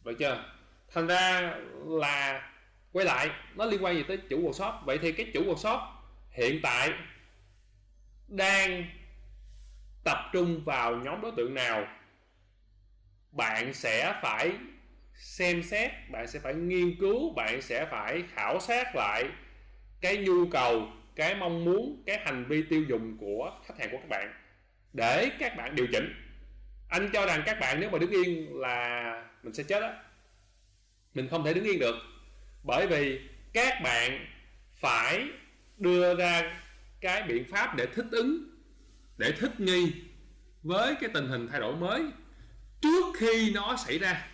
Được 0.05 0.15
chưa? 0.19 0.45
Thành 0.93 1.07
ra 1.07 1.55
là 1.87 2.43
quay 2.95 3.07
lại, 3.07 3.31
nó 3.55 3.65
liên 3.65 3.85
quan 3.85 3.97
gì 3.97 4.03
tới 4.09 4.17
chủ 4.17 4.51
workshop? 4.51 4.85
Vậy 4.85 4.99
thì 5.03 5.13
cái 5.13 5.31
chủ 5.35 5.45
workshop 5.45 5.81
hiện 6.31 6.61
tại 6.63 6.91
đang 8.29 8.85
tập 10.05 10.19
trung 10.33 10.65
vào 10.65 10.97
nhóm 10.97 11.21
đối 11.21 11.33
tượng 11.37 11.55
nào? 11.55 11.87
Bạn 13.33 13.75
sẽ 13.75 14.19
phải 14.23 14.53
xem 15.15 15.63
xét, 15.63 15.91
bạn 16.11 16.27
sẽ 16.27 16.39
phải 16.39 16.55
nghiên 16.55 16.97
cứu, 17.01 17.33
bạn 17.35 17.63
sẽ 17.63 17.87
phải 17.91 18.23
khảo 18.35 18.61
sát 18.61 18.97
lại 18.97 19.25
cái 20.01 20.17
nhu 20.17 20.47
cầu, 20.47 20.89
cái 21.17 21.35
mong 21.35 21.65
muốn, 21.65 22.03
cái 22.07 22.19
hành 22.25 22.45
vi 22.49 22.63
tiêu 22.63 22.83
dùng 22.89 23.17
của 23.21 23.61
khách 23.67 23.79
hàng 23.79 23.91
của 23.91 23.99
các 23.99 24.09
bạn 24.09 24.35
để 24.93 25.31
các 25.39 25.57
bạn 25.57 25.75
điều 25.75 25.87
chỉnh. 25.93 26.15
Anh 26.89 27.11
cho 27.13 27.27
rằng 27.27 27.43
các 27.47 27.61
bạn 27.61 27.81
nếu 27.81 27.91
mà 27.91 27.99
đứng 27.99 28.11
yên 28.11 28.61
là 28.61 29.29
mình 29.43 29.55
sẽ 29.55 29.63
chết 29.63 29.83
á. 29.83 30.03
Mình 31.15 31.29
không 31.29 31.45
thể 31.45 31.55
đứng 31.55 31.65
yên 31.65 31.79
được 31.79 31.95
bởi 32.65 32.87
vì 32.87 33.21
các 33.53 33.81
bạn 33.83 34.27
phải 34.73 35.29
đưa 35.79 36.15
ra 36.15 36.61
cái 37.01 37.23
biện 37.23 37.45
pháp 37.51 37.77
để 37.77 37.87
thích 37.87 38.07
ứng, 38.11 38.45
để 39.17 39.33
thích 39.33 39.61
nghi 39.61 39.93
với 40.63 40.95
cái 41.01 41.11
tình 41.15 41.29
hình 41.29 41.49
thay 41.49 41.61
đổi 41.61 41.77
mới 41.77 42.03
trước 42.81 43.05
khi 43.17 43.53
nó 43.55 43.77
xảy 43.77 43.99
ra. 43.99 44.27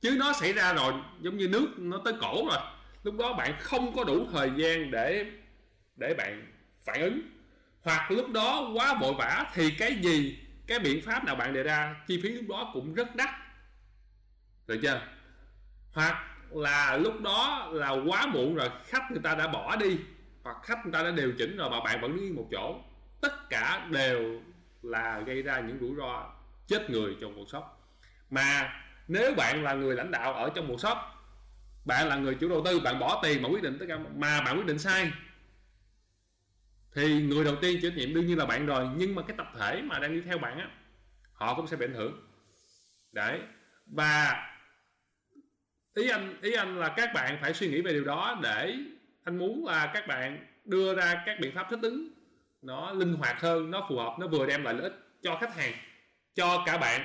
Chứ 0.00 0.16
nó 0.18 0.32
xảy 0.32 0.52
ra 0.52 0.72
rồi, 0.72 0.92
giống 1.20 1.36
như 1.36 1.48
nước 1.48 1.68
nó 1.78 2.00
tới 2.04 2.14
cổ 2.20 2.46
rồi, 2.50 2.58
lúc 3.02 3.16
đó 3.18 3.32
bạn 3.32 3.56
không 3.60 3.96
có 3.96 4.04
đủ 4.04 4.26
thời 4.32 4.50
gian 4.56 4.90
để 4.90 5.26
để 5.96 6.14
bạn 6.14 6.52
phản 6.84 7.00
ứng. 7.00 7.20
Hoặc 7.82 8.10
lúc 8.10 8.30
đó 8.30 8.70
quá 8.74 8.94
vội 9.00 9.14
vã 9.18 9.50
thì 9.54 9.70
cái 9.70 9.94
gì, 10.02 10.38
cái 10.66 10.78
biện 10.78 11.02
pháp 11.02 11.24
nào 11.24 11.36
bạn 11.36 11.54
đề 11.54 11.62
ra, 11.62 11.96
chi 12.06 12.20
phí 12.22 12.28
lúc 12.28 12.44
đó 12.48 12.70
cũng 12.72 12.94
rất 12.94 13.16
đắt. 13.16 13.30
Được 14.66 14.78
chưa? 14.82 15.00
Hoặc 15.92 16.35
là 16.50 16.96
lúc 16.96 17.20
đó 17.20 17.68
là 17.72 17.90
quá 17.90 18.26
muộn 18.26 18.54
rồi, 18.54 18.68
khách 18.84 19.10
người 19.10 19.20
ta 19.22 19.34
đã 19.34 19.46
bỏ 19.46 19.76
đi 19.76 19.98
hoặc 20.42 20.56
khách 20.62 20.78
người 20.84 20.92
ta 20.92 21.02
đã 21.02 21.10
điều 21.10 21.32
chỉnh 21.38 21.56
rồi, 21.56 21.70
mà 21.70 21.80
bạn 21.80 22.00
vẫn 22.00 22.16
đứng 22.16 22.36
một 22.36 22.48
chỗ. 22.50 22.80
Tất 23.20 23.48
cả 23.50 23.86
đều 23.90 24.40
là 24.82 25.20
gây 25.20 25.42
ra 25.42 25.60
những 25.60 25.78
rủi 25.80 25.96
ro 25.96 26.34
chết 26.66 26.90
người 26.90 27.16
trong 27.20 27.34
cuộc 27.34 27.48
sống. 27.48 27.64
Mà 28.30 28.72
nếu 29.08 29.34
bạn 29.34 29.62
là 29.62 29.74
người 29.74 29.96
lãnh 29.96 30.10
đạo 30.10 30.32
ở 30.32 30.50
trong 30.54 30.68
một 30.68 30.80
shop 30.80 30.98
bạn 31.84 32.08
là 32.08 32.16
người 32.16 32.34
chủ 32.34 32.48
đầu 32.48 32.62
tư, 32.64 32.80
bạn 32.80 32.98
bỏ 32.98 33.20
tiền 33.22 33.42
mà 33.42 33.48
quyết 33.48 33.62
định 33.62 33.76
tất 33.80 33.86
cả, 33.88 33.98
mà 34.16 34.40
bạn 34.40 34.56
quyết 34.56 34.66
định 34.66 34.78
sai, 34.78 35.12
thì 36.94 37.22
người 37.22 37.44
đầu 37.44 37.56
tiên 37.60 37.78
chịu 37.82 37.90
trách 37.90 37.96
nhiệm 37.96 38.14
đương 38.14 38.26
nhiên 38.26 38.38
là 38.38 38.46
bạn 38.46 38.66
rồi. 38.66 38.88
Nhưng 38.96 39.14
mà 39.14 39.22
cái 39.22 39.36
tập 39.36 39.46
thể 39.58 39.82
mà 39.82 39.98
đang 39.98 40.12
đi 40.12 40.20
theo 40.20 40.38
bạn 40.38 40.58
á, 40.58 40.68
họ 41.32 41.54
cũng 41.54 41.66
sẽ 41.66 41.76
bị 41.76 41.84
ảnh 41.86 41.94
hưởng. 41.94 42.28
Đấy. 43.12 43.40
Và 43.86 44.46
ý 45.96 46.08
anh 46.08 46.34
ý 46.42 46.52
anh 46.52 46.78
là 46.78 46.94
các 46.96 47.10
bạn 47.14 47.38
phải 47.40 47.54
suy 47.54 47.68
nghĩ 47.68 47.82
về 47.82 47.92
điều 47.92 48.04
đó 48.04 48.38
để 48.42 48.74
anh 49.24 49.38
muốn 49.38 49.66
là 49.66 49.90
các 49.94 50.06
bạn 50.06 50.46
đưa 50.64 50.94
ra 50.94 51.22
các 51.26 51.36
biện 51.40 51.52
pháp 51.54 51.66
thích 51.70 51.78
ứng. 51.82 52.08
Nó 52.62 52.92
linh 52.92 53.14
hoạt 53.14 53.40
hơn 53.40 53.70
nó 53.70 53.86
phù 53.88 53.96
hợp 53.96 54.16
nó 54.18 54.26
vừa 54.26 54.46
đem 54.46 54.64
lại 54.64 54.74
lợi 54.74 54.82
ích 54.82 54.92
cho 55.22 55.38
khách 55.40 55.56
hàng 55.56 55.72
cho 56.34 56.62
cả 56.66 56.78
bạn 56.78 57.00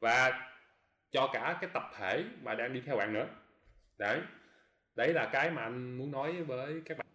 và 0.00 0.48
cho 1.12 1.26
cả 1.32 1.58
cái 1.60 1.70
tập 1.74 1.82
thể 1.98 2.24
mà 2.42 2.54
đang 2.54 2.72
đi 2.72 2.82
theo 2.86 2.96
bạn 2.96 3.12
nữa. 3.12 3.26
Đấy 3.98 4.20
đấy 4.96 5.12
là 5.12 5.26
cái 5.32 5.50
mà 5.50 5.62
anh 5.62 5.98
muốn 5.98 6.10
nói 6.10 6.42
với 6.42 6.82
các 6.84 6.98
bạn. 6.98 7.06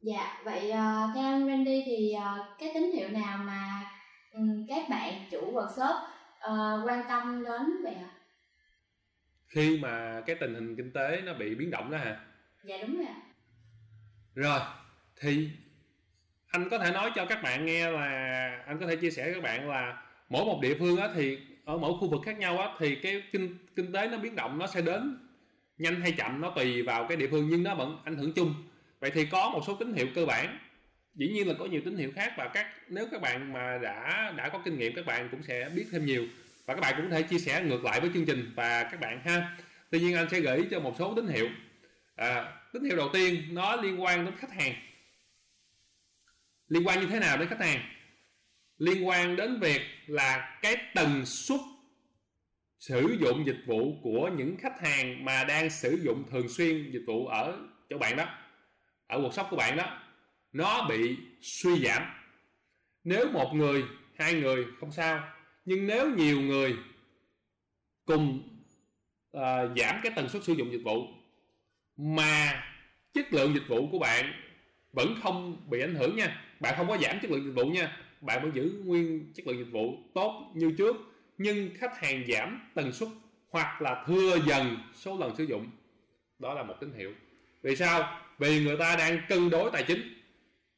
Dạ 0.00 0.42
vậy 0.44 0.64
uh, 0.64 1.14
theo 1.14 1.24
anh 1.24 1.46
Randy 1.46 1.82
thì 1.86 2.14
uh, 2.16 2.58
cái 2.58 2.70
tín 2.74 2.92
hiệu 2.92 3.08
nào 3.08 3.38
mà 3.38 3.82
um, 4.32 4.66
các 4.68 4.82
bạn 4.90 5.12
chủ 5.30 5.52
workshop 5.52 5.94
uh, 6.52 6.88
quan 6.88 7.02
tâm 7.08 7.44
đến 7.44 7.82
vậy 7.82 7.94
ạ? 7.94 8.10
Khi 9.48 9.78
mà 9.78 10.22
cái 10.26 10.36
tình 10.40 10.54
hình 10.54 10.76
kinh 10.76 10.92
tế 10.92 11.22
nó 11.24 11.34
bị 11.34 11.54
biến 11.54 11.70
động 11.70 11.90
đó 11.90 11.98
hả? 11.98 12.20
Dạ 12.64 12.76
đúng 12.82 12.96
rồi 12.96 13.14
rồi 14.34 14.60
thì 15.20 15.50
anh 16.48 16.68
có 16.68 16.78
thể 16.78 16.92
nói 16.92 17.10
cho 17.14 17.26
các 17.26 17.42
bạn 17.42 17.66
nghe 17.66 17.90
là 17.90 18.08
anh 18.66 18.78
có 18.80 18.86
thể 18.86 18.96
chia 18.96 19.10
sẻ 19.10 19.24
với 19.24 19.34
các 19.34 19.42
bạn 19.42 19.68
là 19.68 20.02
mỗi 20.28 20.44
một 20.44 20.58
địa 20.62 20.76
phương 20.78 20.96
á 20.96 21.08
thì 21.14 21.38
ở 21.64 21.78
mỗi 21.78 21.92
khu 22.00 22.10
vực 22.10 22.20
khác 22.24 22.38
nhau 22.38 22.58
á 22.58 22.68
thì 22.78 22.94
cái 22.94 23.22
kinh 23.32 23.58
kinh 23.76 23.92
tế 23.92 24.08
nó 24.08 24.18
biến 24.18 24.36
động 24.36 24.58
nó 24.58 24.66
sẽ 24.66 24.82
đến 24.82 25.18
nhanh 25.78 26.00
hay 26.00 26.12
chậm 26.12 26.40
nó 26.40 26.52
tùy 26.56 26.82
vào 26.82 27.06
cái 27.08 27.16
địa 27.16 27.28
phương 27.30 27.48
nhưng 27.50 27.62
nó 27.62 27.74
vẫn 27.74 27.98
ảnh 28.04 28.16
hưởng 28.16 28.32
chung. 28.32 28.54
Vậy 29.00 29.10
thì 29.10 29.26
có 29.26 29.50
một 29.50 29.60
số 29.66 29.74
tín 29.74 29.92
hiệu 29.92 30.06
cơ 30.14 30.26
bản. 30.26 30.58
Dĩ 31.14 31.28
nhiên 31.28 31.48
là 31.48 31.54
có 31.58 31.64
nhiều 31.66 31.80
tín 31.84 31.96
hiệu 31.96 32.12
khác 32.14 32.32
và 32.36 32.48
các 32.54 32.66
nếu 32.88 33.06
các 33.10 33.20
bạn 33.20 33.52
mà 33.52 33.78
đã 33.82 34.32
đã 34.36 34.48
có 34.48 34.58
kinh 34.64 34.78
nghiệm 34.78 34.94
các 34.94 35.06
bạn 35.06 35.28
cũng 35.30 35.42
sẽ 35.42 35.70
biết 35.74 35.86
thêm 35.92 36.06
nhiều 36.06 36.26
và 36.68 36.74
các 36.74 36.80
bạn 36.80 36.94
cũng 36.96 37.10
có 37.10 37.16
thể 37.16 37.22
chia 37.22 37.38
sẻ 37.38 37.64
ngược 37.64 37.84
lại 37.84 38.00
với 38.00 38.10
chương 38.14 38.26
trình 38.26 38.52
và 38.56 38.82
các 38.82 39.00
bạn 39.00 39.20
ha. 39.24 39.56
Tuy 39.90 40.00
nhiên 40.00 40.16
anh 40.16 40.28
sẽ 40.30 40.40
gửi 40.40 40.68
cho 40.70 40.80
một 40.80 40.94
số 40.98 41.14
tín 41.14 41.28
hiệu. 41.28 41.48
À, 42.16 42.52
tín 42.72 42.84
hiệu 42.84 42.96
đầu 42.96 43.10
tiên 43.12 43.54
nó 43.54 43.76
liên 43.76 44.02
quan 44.02 44.24
đến 44.24 44.34
khách 44.36 44.52
hàng. 44.52 44.74
Liên 46.68 46.86
quan 46.86 47.00
như 47.00 47.06
thế 47.06 47.20
nào 47.20 47.36
đến 47.36 47.48
khách 47.48 47.60
hàng? 47.60 47.80
Liên 48.78 49.06
quan 49.06 49.36
đến 49.36 49.60
việc 49.60 49.80
là 50.06 50.58
cái 50.62 50.76
tần 50.94 51.26
suất 51.26 51.60
sử 52.78 53.16
dụng 53.20 53.46
dịch 53.46 53.60
vụ 53.66 54.00
của 54.02 54.30
những 54.36 54.56
khách 54.56 54.80
hàng 54.80 55.24
mà 55.24 55.44
đang 55.44 55.70
sử 55.70 56.00
dụng 56.02 56.24
thường 56.30 56.48
xuyên 56.48 56.90
dịch 56.92 57.04
vụ 57.06 57.26
ở 57.26 57.58
chỗ 57.90 57.98
bạn 57.98 58.16
đó 58.16 58.24
ở 59.06 59.20
workshop 59.20 59.50
của 59.50 59.56
bạn 59.56 59.76
đó 59.76 60.00
nó 60.52 60.86
bị 60.88 61.16
suy 61.42 61.84
giảm. 61.84 62.02
Nếu 63.04 63.30
một 63.32 63.52
người 63.54 63.82
hai 64.18 64.34
người 64.34 64.64
không 64.80 64.92
sao 64.92 65.37
nhưng 65.68 65.86
nếu 65.86 66.10
nhiều 66.10 66.40
người 66.40 66.76
cùng 68.04 68.42
à, 69.32 69.66
giảm 69.76 70.00
cái 70.02 70.12
tần 70.16 70.28
suất 70.28 70.44
sử 70.44 70.52
dụng 70.52 70.72
dịch 70.72 70.82
vụ 70.84 71.06
mà 71.96 72.64
chất 73.12 73.32
lượng 73.32 73.54
dịch 73.54 73.68
vụ 73.68 73.88
của 73.92 73.98
bạn 73.98 74.32
vẫn 74.92 75.14
không 75.22 75.56
bị 75.70 75.80
ảnh 75.80 75.94
hưởng 75.94 76.16
nha 76.16 76.42
bạn 76.60 76.74
không 76.76 76.88
có 76.88 76.98
giảm 76.98 77.18
chất 77.22 77.30
lượng 77.30 77.44
dịch 77.44 77.52
vụ 77.52 77.64
nha 77.64 77.96
bạn 78.20 78.42
vẫn 78.42 78.54
giữ 78.54 78.82
nguyên 78.84 79.32
chất 79.34 79.46
lượng 79.46 79.58
dịch 79.58 79.72
vụ 79.72 79.98
tốt 80.14 80.50
như 80.54 80.74
trước 80.78 80.96
nhưng 81.38 81.70
khách 81.78 81.98
hàng 82.02 82.24
giảm 82.28 82.60
tần 82.74 82.92
suất 82.92 83.08
hoặc 83.50 83.82
là 83.82 84.04
thưa 84.06 84.38
dần 84.46 84.76
số 84.94 85.18
lần 85.18 85.36
sử 85.36 85.44
dụng 85.44 85.70
đó 86.38 86.54
là 86.54 86.62
một 86.62 86.74
tín 86.80 86.92
hiệu. 86.92 87.12
Vì 87.62 87.76
sao? 87.76 88.20
Vì 88.38 88.64
người 88.64 88.76
ta 88.76 88.96
đang 88.96 89.20
cân 89.28 89.50
đối 89.50 89.70
tài 89.70 89.82
chính. 89.82 90.14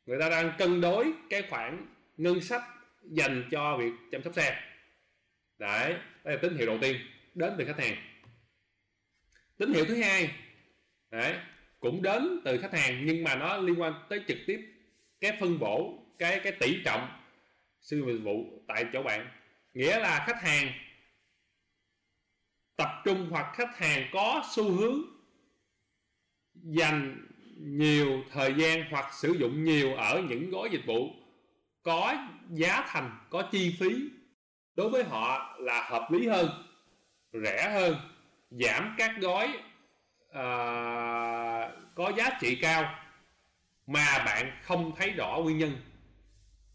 Người 0.07 0.19
ta 0.21 0.29
đang 0.29 0.53
cân 0.59 0.81
đối 0.81 1.13
cái 1.31 1.43
khoản 1.51 1.87
ngân 2.17 2.41
sách 2.41 2.63
dành 3.03 3.49
cho 3.51 3.77
việc 3.77 3.93
chăm 4.11 4.23
sóc 4.23 4.35
xe 4.35 4.70
đấy, 5.61 5.95
đây 6.25 6.35
là 6.35 6.41
tín 6.43 6.57
hiệu 6.57 6.67
đầu 6.67 6.79
tiên 6.81 6.97
đến 7.35 7.55
từ 7.59 7.65
khách 7.65 7.79
hàng. 7.79 7.97
Tín 9.59 9.73
hiệu 9.73 9.85
thứ 9.85 9.95
hai, 9.95 10.31
đấy, 11.11 11.35
cũng 11.81 12.03
đến 12.03 12.41
từ 12.45 12.59
khách 12.59 12.73
hàng 12.75 13.07
nhưng 13.07 13.25
mà 13.25 13.37
nó 13.37 13.57
liên 13.57 13.81
quan 13.81 13.93
tới 14.09 14.21
trực 14.29 14.39
tiếp 14.47 14.61
cái 15.21 15.37
phân 15.41 15.59
bổ, 15.59 15.99
cái 16.19 16.41
cái 16.45 16.53
tỷ 16.53 16.83
trọng 16.85 17.09
sư 17.81 18.05
dịch 18.07 18.25
vụ 18.25 18.63
tại 18.69 18.85
chỗ 18.93 19.03
bạn. 19.03 19.29
Nghĩa 19.75 19.99
là 19.99 20.25
khách 20.27 20.43
hàng 20.43 20.73
tập 22.77 22.89
trung 23.05 23.27
hoặc 23.31 23.53
khách 23.55 23.79
hàng 23.79 24.09
có 24.13 24.45
xu 24.55 24.73
hướng 24.73 25.03
dành 26.55 27.27
nhiều 27.57 28.25
thời 28.31 28.55
gian 28.55 28.85
hoặc 28.91 29.15
sử 29.15 29.33
dụng 29.33 29.65
nhiều 29.65 29.95
ở 29.95 30.23
những 30.29 30.51
gói 30.51 30.69
dịch 30.73 30.87
vụ 30.87 31.11
có 31.83 32.17
giá 32.51 32.85
thành, 32.89 33.19
có 33.31 33.49
chi 33.53 33.77
phí 33.81 34.20
đối 34.81 34.89
với 34.89 35.05
họ 35.05 35.57
là 35.59 35.83
hợp 35.83 36.13
lý 36.13 36.29
hơn 36.29 36.49
rẻ 37.33 37.71
hơn 37.71 37.97
giảm 38.51 38.95
các 38.99 39.13
gói 39.21 39.49
uh, 40.29 41.71
có 41.95 42.13
giá 42.17 42.31
trị 42.41 42.59
cao 42.63 42.95
mà 43.87 44.23
bạn 44.27 44.53
không 44.63 44.93
thấy 44.97 45.11
rõ 45.11 45.39
nguyên 45.43 45.59
nhân. 45.59 45.77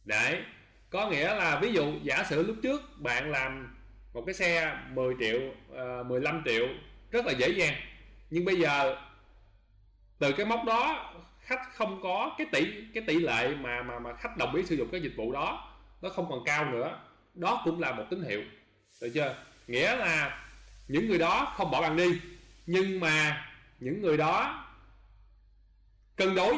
Đấy 0.04 0.42
có 0.90 1.10
nghĩa 1.10 1.36
là 1.36 1.60
ví 1.60 1.74
dụ 1.74 1.94
giả 2.04 2.24
sử 2.24 2.44
lúc 2.48 2.56
trước 2.64 2.82
bạn 2.98 3.32
làm 3.32 3.76
một 4.14 4.24
cái 4.26 4.34
xe 4.34 4.78
10 4.90 5.16
triệu 5.20 5.40
à, 5.76 6.00
uh, 6.00 6.08
15 6.08 6.42
triệu 6.46 6.68
rất 7.12 7.26
là 7.26 7.32
dễ 7.32 7.50
dàng. 7.50 7.74
Nhưng 8.30 8.46
bây 8.46 8.56
giờ 8.56 8.98
từ 10.20 10.32
cái 10.32 10.46
mốc 10.46 10.64
đó 10.66 11.14
khách 11.40 11.74
không 11.74 12.00
có 12.04 12.36
cái 12.38 12.48
tỷ 12.52 12.66
cái 12.94 13.04
tỷ 13.08 13.20
lệ 13.20 13.56
mà 13.56 13.82
mà 13.82 14.00
mà 14.00 14.14
khách 14.14 14.38
đồng 14.38 14.56
ý 14.56 14.66
sử 14.66 14.76
dụng 14.76 14.88
cái 14.92 15.02
dịch 15.02 15.14
vụ 15.18 15.32
đó 15.32 15.74
nó 16.02 16.10
không 16.10 16.30
còn 16.30 16.44
cao 16.46 16.66
nữa 16.66 17.00
đó 17.36 17.62
cũng 17.66 17.80
là 17.80 17.92
một 17.92 18.04
tín 18.10 18.24
hiệu. 18.24 18.42
Được 19.02 19.10
chưa? 19.14 19.36
Nghĩa 19.68 19.96
là 19.96 20.46
những 20.88 21.08
người 21.08 21.18
đó 21.18 21.54
không 21.58 21.72
bỏ 21.72 21.82
bạn 21.82 21.98
đi 21.98 22.22
nhưng 22.66 23.00
mà 23.00 23.48
những 23.80 24.02
người 24.02 24.18
đó 24.18 24.66
cân 26.16 26.36
đối 26.36 26.58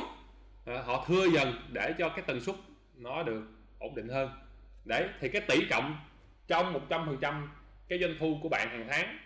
ờ, 0.66 0.82
họ 0.82 1.06
thưa 1.08 1.26
dần 1.26 1.70
để 1.74 1.94
cho 1.98 2.10
cái 2.10 2.26
tần 2.28 2.42
suất 2.42 2.56
nó 2.96 3.24
được 3.24 3.44
ổn 3.80 3.96
định 3.96 4.10
hơn. 4.10 4.30
Đấy 4.86 5.10
thì 5.20 5.30
cái 5.30 5.42
tỷ 5.42 5.66
trọng 5.70 5.98
trong 6.48 6.88
100% 6.90 7.48
cái 7.88 8.00
doanh 8.00 8.16
thu 8.20 8.40
của 8.44 8.50
bạn 8.50 8.70
hàng 8.70 8.88
tháng 8.90 9.18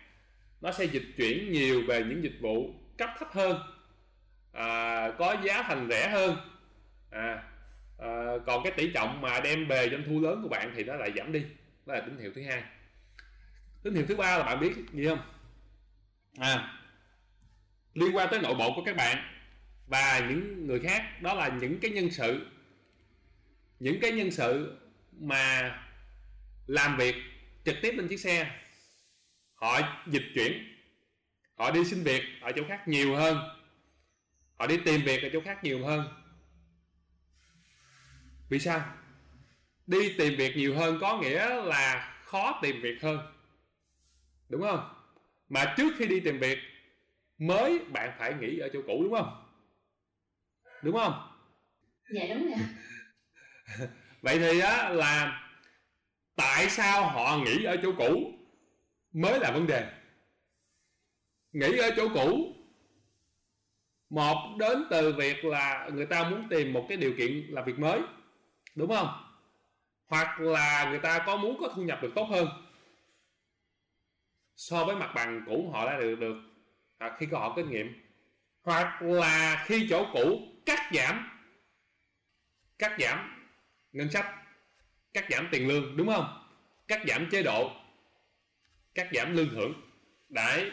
nó 0.60 0.72
sẽ 0.72 0.84
dịch 0.84 1.04
chuyển 1.16 1.52
nhiều 1.52 1.82
về 1.88 2.02
những 2.02 2.22
dịch 2.22 2.38
vụ 2.40 2.70
cấp 2.98 3.10
thấp 3.18 3.28
hơn 3.32 3.62
à, 4.52 5.10
có 5.18 5.36
giá 5.44 5.62
thành 5.62 5.88
rẻ 5.90 6.08
hơn. 6.08 6.36
À, 7.10 7.42
à, 8.02 8.38
còn 8.46 8.62
cái 8.64 8.72
tỷ 8.76 8.90
trọng 8.94 9.20
mà 9.20 9.40
đem 9.40 9.68
về 9.68 9.88
doanh 9.90 10.02
thu 10.06 10.20
lớn 10.20 10.40
của 10.42 10.48
bạn 10.48 10.72
thì 10.76 10.84
nó 10.84 10.94
lại 10.94 11.12
giảm 11.16 11.32
đi. 11.32 11.44
Đó 11.86 11.94
là 11.94 12.00
tín 12.00 12.18
hiệu 12.18 12.32
thứ 12.34 12.42
hai. 12.42 12.62
Tín 13.82 13.94
hiệu 13.94 14.04
thứ 14.08 14.16
ba 14.16 14.38
là 14.38 14.44
bạn 14.44 14.60
biết 14.60 14.72
gì 14.92 15.06
không? 15.06 15.20
À 16.38 16.78
liên 17.94 18.16
quan 18.16 18.28
tới 18.30 18.40
nội 18.42 18.54
bộ 18.54 18.72
của 18.76 18.84
các 18.84 18.96
bạn 18.96 19.18
và 19.86 20.26
những 20.28 20.66
người 20.66 20.80
khác 20.80 21.22
đó 21.22 21.34
là 21.34 21.48
những 21.48 21.80
cái 21.80 21.90
nhân 21.90 22.10
sự. 22.10 22.46
Những 23.78 24.00
cái 24.00 24.12
nhân 24.12 24.30
sự 24.30 24.78
mà 25.20 25.76
làm 26.66 26.96
việc 26.96 27.14
trực 27.64 27.76
tiếp 27.82 27.94
lên 27.96 28.08
chiếc 28.08 28.20
xe 28.20 28.60
họ 29.54 29.80
dịch 30.06 30.24
chuyển. 30.34 30.52
Họ 31.54 31.70
đi 31.70 31.84
xin 31.84 32.02
việc 32.02 32.22
ở 32.40 32.52
chỗ 32.52 32.62
khác 32.68 32.88
nhiều 32.88 33.16
hơn. 33.16 33.38
Họ 34.58 34.66
đi 34.66 34.76
tìm 34.84 35.00
việc 35.04 35.22
ở 35.22 35.28
chỗ 35.32 35.40
khác 35.44 35.64
nhiều 35.64 35.86
hơn 35.86 36.21
vì 38.52 38.58
sao? 38.58 38.84
Đi 39.86 40.14
tìm 40.18 40.36
việc 40.38 40.56
nhiều 40.56 40.76
hơn 40.76 40.98
có 41.00 41.18
nghĩa 41.18 41.62
là 41.62 42.14
khó 42.24 42.58
tìm 42.62 42.80
việc 42.82 43.02
hơn. 43.02 43.18
Đúng 44.48 44.62
không? 44.62 44.88
Mà 45.48 45.74
trước 45.76 45.92
khi 45.98 46.06
đi 46.06 46.20
tìm 46.20 46.38
việc 46.38 46.58
mới 47.38 47.78
bạn 47.78 48.12
phải 48.18 48.34
nghỉ 48.34 48.58
ở 48.58 48.68
chỗ 48.72 48.82
cũ 48.86 49.02
đúng 49.02 49.12
không? 49.12 49.44
Đúng 50.82 50.96
không? 50.96 51.28
Dạ 52.14 52.22
đúng 52.34 52.42
rồi 52.42 52.58
vậy 54.22 54.38
thì 54.38 54.60
á 54.60 54.88
là 54.88 55.42
tại 56.36 56.70
sao 56.70 57.08
họ 57.08 57.38
nghỉ 57.38 57.64
ở 57.64 57.76
chỗ 57.82 57.92
cũ 57.98 58.32
mới 59.12 59.40
là 59.40 59.50
vấn 59.50 59.66
đề. 59.66 59.92
Nghỉ 61.52 61.78
ở 61.78 61.90
chỗ 61.96 62.08
cũ 62.14 62.54
một 64.10 64.56
đến 64.58 64.84
từ 64.90 65.12
việc 65.12 65.44
là 65.44 65.88
người 65.94 66.06
ta 66.06 66.30
muốn 66.30 66.48
tìm 66.50 66.72
một 66.72 66.86
cái 66.88 66.98
điều 66.98 67.12
kiện 67.18 67.46
làm 67.50 67.64
việc 67.64 67.78
mới 67.78 68.00
đúng 68.74 68.88
không? 68.88 69.08
Hoặc 70.06 70.40
là 70.40 70.88
người 70.90 70.98
ta 70.98 71.18
có 71.26 71.36
muốn 71.36 71.56
có 71.60 71.68
thu 71.68 71.82
nhập 71.82 71.98
được 72.02 72.12
tốt 72.14 72.24
hơn 72.30 72.48
so 74.56 74.84
với 74.84 74.96
mặt 74.96 75.12
bằng 75.14 75.42
cũ 75.46 75.70
họ 75.72 75.86
đã 75.86 75.98
được 76.00 76.16
được 76.20 76.36
hoặc 76.98 77.14
khi 77.18 77.26
có 77.26 77.38
họ 77.38 77.52
kinh 77.56 77.70
nghiệm. 77.70 78.02
Hoặc 78.62 79.02
là 79.02 79.64
khi 79.66 79.86
chỗ 79.90 80.06
cũ 80.12 80.40
cắt 80.66 80.90
giảm 80.92 81.28
cắt 82.78 82.96
giảm 82.98 83.46
ngân 83.92 84.10
sách, 84.10 84.26
cắt 85.12 85.24
giảm 85.30 85.48
tiền 85.50 85.68
lương, 85.68 85.96
đúng 85.96 86.06
không? 86.06 86.48
Cắt 86.88 87.00
giảm 87.08 87.30
chế 87.30 87.42
độ, 87.42 87.70
cắt 88.94 89.08
giảm 89.12 89.36
lương 89.36 89.48
thưởng 89.48 89.72
đấy, 90.28 90.70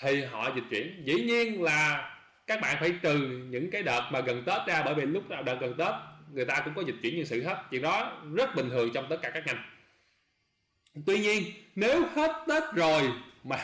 thì 0.00 0.24
họ 0.24 0.54
dịch 0.54 0.64
chuyển. 0.70 1.02
Dĩ 1.06 1.14
nhiên 1.14 1.62
là 1.62 2.10
các 2.46 2.60
bạn 2.60 2.76
phải 2.80 2.98
trừ 3.02 3.18
những 3.50 3.70
cái 3.70 3.82
đợt 3.82 4.08
mà 4.12 4.20
gần 4.20 4.42
tết 4.46 4.66
ra, 4.66 4.82
bởi 4.84 4.94
vì 4.94 5.02
lúc 5.02 5.30
nào 5.30 5.42
đợt 5.42 5.56
gần 5.60 5.74
tết 5.78 5.94
người 6.34 6.44
ta 6.44 6.62
cũng 6.64 6.74
có 6.74 6.82
dịch 6.82 6.96
chuyển 7.02 7.16
nhân 7.16 7.26
sự 7.26 7.42
hết. 7.42 7.64
Chuyện 7.70 7.82
đó 7.82 8.22
rất 8.34 8.54
bình 8.54 8.70
thường 8.70 8.90
trong 8.94 9.06
tất 9.10 9.16
cả 9.22 9.30
các 9.30 9.46
ngành. 9.46 9.64
Tuy 11.06 11.18
nhiên, 11.18 11.44
nếu 11.74 12.06
hết 12.06 12.44
tết 12.48 12.62
rồi 12.74 13.12
mà 13.44 13.56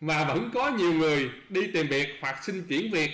mà 0.00 0.24
vẫn 0.24 0.50
có 0.54 0.70
nhiều 0.70 0.92
người 0.92 1.30
đi 1.48 1.70
tìm 1.72 1.86
việc 1.86 2.08
hoặc 2.20 2.44
xin 2.44 2.66
chuyển 2.68 2.92
việc, 2.92 3.10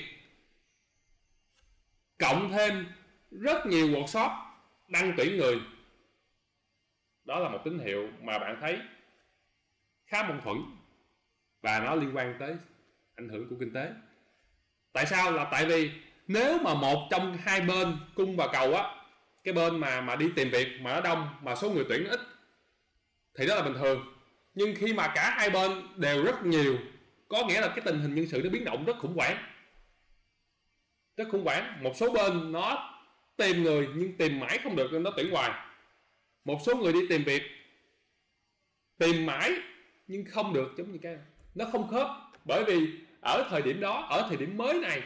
cộng 2.18 2.52
thêm 2.52 2.86
rất 3.30 3.66
nhiều 3.66 3.88
workshop 3.88 4.30
đăng 4.88 5.14
tuyển 5.16 5.36
người, 5.36 5.60
đó 7.24 7.38
là 7.38 7.48
một 7.48 7.60
tín 7.64 7.78
hiệu 7.78 8.08
mà 8.22 8.38
bạn 8.38 8.58
thấy 8.60 8.78
khá 10.06 10.22
mâu 10.22 10.40
thuẫn 10.44 10.56
và 11.60 11.80
nó 11.80 11.94
liên 11.94 12.16
quan 12.16 12.36
tới 12.38 12.56
ảnh 13.14 13.28
hưởng 13.28 13.48
của 13.48 13.56
kinh 13.60 13.72
tế. 13.72 13.92
Tại 14.92 15.06
sao? 15.06 15.32
Là 15.32 15.48
tại 15.52 15.66
vì 15.66 15.90
nếu 16.28 16.58
mà 16.58 16.74
một 16.74 17.08
trong 17.10 17.38
hai 17.42 17.60
bên 17.60 17.96
cung 18.14 18.36
và 18.36 18.48
cầu 18.52 18.74
á, 18.74 18.94
cái 19.44 19.54
bên 19.54 19.80
mà 19.80 20.00
mà 20.00 20.16
đi 20.16 20.26
tìm 20.36 20.50
việc, 20.50 20.68
mà 20.80 20.94
nó 20.94 21.00
đông, 21.00 21.28
mà 21.42 21.54
số 21.54 21.70
người 21.70 21.84
tuyển 21.88 22.04
ít, 22.04 22.20
thì 23.38 23.46
đó 23.46 23.54
là 23.54 23.62
bình 23.62 23.74
thường. 23.74 24.14
Nhưng 24.54 24.74
khi 24.76 24.92
mà 24.92 25.12
cả 25.14 25.30
hai 25.30 25.50
bên 25.50 25.70
đều 25.96 26.24
rất 26.24 26.44
nhiều, 26.44 26.78
có 27.28 27.46
nghĩa 27.46 27.60
là 27.60 27.68
cái 27.68 27.80
tình 27.84 28.00
hình 28.00 28.14
nhân 28.14 28.26
sự 28.26 28.40
nó 28.44 28.50
biến 28.50 28.64
động 28.64 28.84
rất 28.84 28.98
khủng 28.98 29.16
hoảng. 29.16 29.36
Rất 31.16 31.28
khủng 31.30 31.44
hoảng. 31.44 31.82
Một 31.82 31.92
số 31.96 32.12
bên 32.12 32.52
nó 32.52 32.94
tìm 33.36 33.62
người 33.62 33.88
nhưng 33.94 34.16
tìm 34.16 34.40
mãi 34.40 34.58
không 34.64 34.76
được 34.76 34.92
nên 34.92 35.02
nó 35.02 35.10
tuyển 35.16 35.30
hoài. 35.30 35.50
Một 36.44 36.58
số 36.66 36.76
người 36.76 36.92
đi 36.92 37.00
tìm 37.08 37.24
việc, 37.24 37.42
tìm 38.98 39.26
mãi 39.26 39.52
nhưng 40.06 40.24
không 40.24 40.52
được, 40.54 40.74
giống 40.78 40.92
như 40.92 40.98
cái 41.02 41.16
nó 41.54 41.64
không 41.72 41.88
khớp. 41.88 42.06
Bởi 42.44 42.64
vì 42.64 42.88
ở 43.20 43.46
thời 43.50 43.62
điểm 43.62 43.80
đó, 43.80 44.06
ở 44.10 44.26
thời 44.28 44.36
điểm 44.36 44.56
mới 44.56 44.78
này 44.78 45.02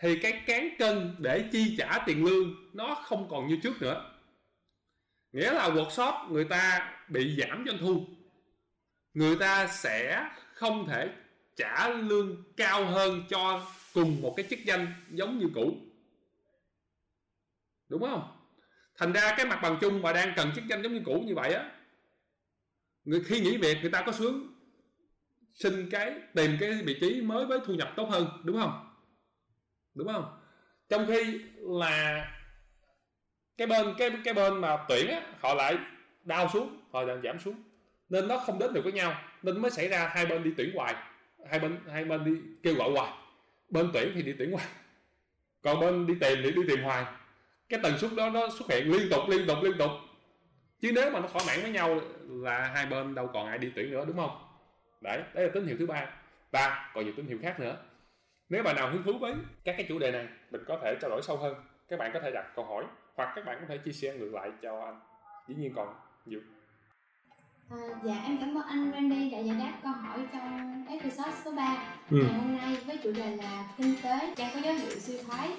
thì 0.00 0.18
cái 0.18 0.42
cán 0.46 0.68
cân 0.78 1.16
để 1.18 1.44
chi 1.52 1.74
trả 1.78 1.98
tiền 2.06 2.24
lương 2.24 2.54
nó 2.72 2.94
không 2.94 3.28
còn 3.30 3.48
như 3.48 3.58
trước 3.62 3.82
nữa. 3.82 4.10
Nghĩa 5.32 5.52
là 5.52 5.68
workshop 5.68 6.32
người 6.32 6.44
ta 6.44 6.92
bị 7.08 7.36
giảm 7.38 7.64
doanh 7.66 7.78
thu. 7.78 8.06
Người 9.14 9.36
ta 9.36 9.66
sẽ 9.66 10.30
không 10.54 10.86
thể 10.86 11.10
trả 11.56 11.88
lương 11.88 12.44
cao 12.56 12.84
hơn 12.84 13.22
cho 13.28 13.66
cùng 13.94 14.22
một 14.22 14.34
cái 14.36 14.46
chức 14.50 14.58
danh 14.64 14.86
giống 15.10 15.38
như 15.38 15.46
cũ. 15.54 15.76
Đúng 17.88 18.00
không? 18.00 18.36
Thành 18.96 19.12
ra 19.12 19.34
cái 19.36 19.46
mặt 19.46 19.58
bằng 19.62 19.78
chung 19.80 20.02
mà 20.02 20.12
đang 20.12 20.32
cần 20.36 20.50
chức 20.54 20.64
danh 20.66 20.82
giống 20.82 20.92
như 20.92 21.00
cũ 21.04 21.24
như 21.26 21.34
vậy 21.34 21.54
á, 21.54 21.70
người 23.04 23.24
khi 23.24 23.40
nghỉ 23.40 23.56
việc 23.56 23.78
người 23.80 23.90
ta 23.90 24.02
có 24.02 24.12
sướng 24.12 24.54
xin 25.54 25.90
cái, 25.90 26.14
tìm 26.34 26.56
cái 26.60 26.82
vị 26.84 26.96
trí 27.00 27.20
mới 27.20 27.46
với 27.46 27.58
thu 27.64 27.74
nhập 27.74 27.92
tốt 27.96 28.08
hơn, 28.10 28.28
đúng 28.44 28.56
không? 28.56 28.89
Đúng 29.94 30.08
không? 30.12 30.38
Trong 30.88 31.06
khi 31.06 31.40
là 31.56 32.26
cái 33.56 33.66
bên 33.66 33.94
cái 33.98 34.10
cái 34.24 34.34
bên 34.34 34.60
mà 34.60 34.76
tuyển 34.88 35.08
á, 35.08 35.22
họ 35.40 35.54
lại 35.54 35.78
đau 36.24 36.48
xuống 36.48 36.80
họ 36.92 37.02
lại 37.02 37.16
giảm 37.24 37.38
xuống. 37.38 37.62
Nên 38.08 38.28
nó 38.28 38.38
không 38.38 38.58
đến 38.58 38.72
được 38.72 38.84
với 38.84 38.92
nhau 38.92 39.14
nên 39.42 39.62
mới 39.62 39.70
xảy 39.70 39.88
ra 39.88 40.10
hai 40.14 40.26
bên 40.26 40.42
đi 40.42 40.50
tuyển 40.56 40.70
hoài 40.74 40.94
hai 41.50 41.58
bên 41.58 41.78
hai 41.92 42.04
bên 42.04 42.24
đi 42.24 42.40
kêu 42.62 42.74
gọi 42.74 42.90
hoài. 42.90 43.12
Bên 43.68 43.90
tuyển 43.92 44.12
thì 44.14 44.22
đi 44.22 44.34
tuyển 44.38 44.52
hoài 44.52 44.66
còn 45.62 45.80
bên 45.80 46.06
đi 46.06 46.14
tìm 46.20 46.38
thì 46.42 46.50
đi 46.50 46.62
tìm 46.68 46.82
hoài. 46.82 47.04
Cái 47.68 47.80
tần 47.82 47.98
suất 47.98 48.10
đó 48.16 48.30
nó 48.30 48.48
xuất 48.58 48.70
hiện 48.70 48.92
liên 48.92 49.08
tục 49.10 49.28
liên 49.28 49.46
tục 49.46 49.58
liên 49.62 49.78
tục. 49.78 49.90
Chứ 50.80 50.92
nếu 50.94 51.10
mà 51.10 51.20
nó 51.20 51.28
thỏa 51.28 51.42
mãn 51.46 51.62
với 51.62 51.70
nhau 51.70 52.00
là 52.28 52.66
hai 52.74 52.86
bên 52.86 53.14
đâu 53.14 53.30
còn 53.34 53.46
ai 53.46 53.58
đi 53.58 53.72
tuyển 53.76 53.90
nữa 53.90 54.04
đúng 54.06 54.16
không? 54.16 54.46
Đấy 55.00 55.22
đấy 55.34 55.44
là 55.44 55.50
tín 55.54 55.66
hiệu 55.66 55.76
thứ 55.78 55.86
ba. 55.86 56.06
Và 56.50 56.90
còn 56.94 57.04
nhiều 57.04 57.14
tín 57.16 57.26
hiệu 57.26 57.38
khác 57.42 57.60
nữa 57.60 57.76
nếu 58.50 58.62
bạn 58.62 58.76
nào 58.76 58.90
hứng 58.90 59.02
thú 59.02 59.12
với 59.20 59.34
các 59.64 59.74
cái 59.76 59.86
chủ 59.88 59.98
đề 59.98 60.10
này 60.12 60.28
mình 60.50 60.64
có 60.68 60.78
thể 60.82 60.96
trao 61.00 61.10
đổi 61.10 61.22
sâu 61.22 61.36
hơn. 61.36 61.54
Các 61.88 61.98
bạn 61.98 62.10
có 62.14 62.20
thể 62.20 62.30
đặt 62.30 62.46
câu 62.56 62.64
hỏi 62.64 62.84
hoặc 63.14 63.32
các 63.36 63.44
bạn 63.44 63.56
có 63.60 63.66
thể 63.68 63.78
chia 63.78 63.92
sẻ 63.92 64.14
ngược 64.14 64.34
lại 64.34 64.50
cho 64.62 64.80
anh. 64.84 65.00
Dĩ 65.48 65.54
nhiên 65.54 65.72
còn 65.76 65.94
nhiều. 66.26 66.40
À, 67.70 67.78
dạ 68.04 68.22
em 68.24 68.38
cảm 68.40 68.54
ơn 68.54 68.66
anh 68.66 68.90
Randy 68.92 69.30
đã 69.30 69.38
giải 69.38 69.56
đáp 69.58 69.72
câu 69.82 69.92
hỏi 69.92 70.18
trong 70.32 70.84
episode 70.88 71.32
số 71.44 71.50
3 71.50 71.76
ừ. 72.10 72.16
ngày 72.16 72.40
hôm 72.40 72.56
nay 72.56 72.76
với 72.86 72.96
chủ 72.96 73.12
đề 73.12 73.36
là 73.36 73.64
kinh 73.78 73.94
tế 74.02 74.34
đang 74.38 74.50
có 74.54 74.60
dấu 74.60 74.74
hiệu 74.74 74.98
suy 74.98 75.18
thoái. 75.22 75.50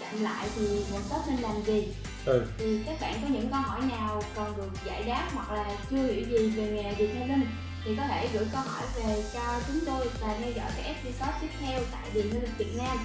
Chậm 0.00 0.22
lại 0.22 0.46
thì 0.56 0.62
workshop 0.62 1.20
nên 1.28 1.40
làm 1.42 1.62
gì? 1.62 1.94
Ừ. 2.26 2.46
thì 2.58 2.82
các 2.86 2.96
bạn 3.00 3.14
có 3.22 3.28
những 3.30 3.48
câu 3.50 3.60
hỏi 3.60 3.80
nào 3.90 4.22
cần 4.36 4.52
được 4.56 4.70
giải 4.84 5.04
đáp 5.06 5.28
hoặc 5.34 5.56
là 5.56 5.76
chưa 5.90 5.96
hiểu 5.96 6.24
gì 6.24 6.50
về 6.50 6.70
nghề 6.70 6.94
detailing 6.98 7.46
thì 7.84 7.96
có 7.96 8.02
thể 8.08 8.28
gửi 8.32 8.46
câu 8.52 8.62
hỏi 8.62 8.82
về 8.96 9.22
cho 9.32 9.60
chúng 9.66 9.80
tôi 9.86 10.06
và 10.20 10.36
theo 10.40 10.52
dõi 10.52 10.70
các 10.76 10.84
episode 10.84 11.38
tiếp 11.40 11.48
theo 11.60 11.80
tại 11.92 12.10
Điện 12.14 12.32
Du 12.32 12.38
Việt 12.58 12.74
Nam. 12.78 12.98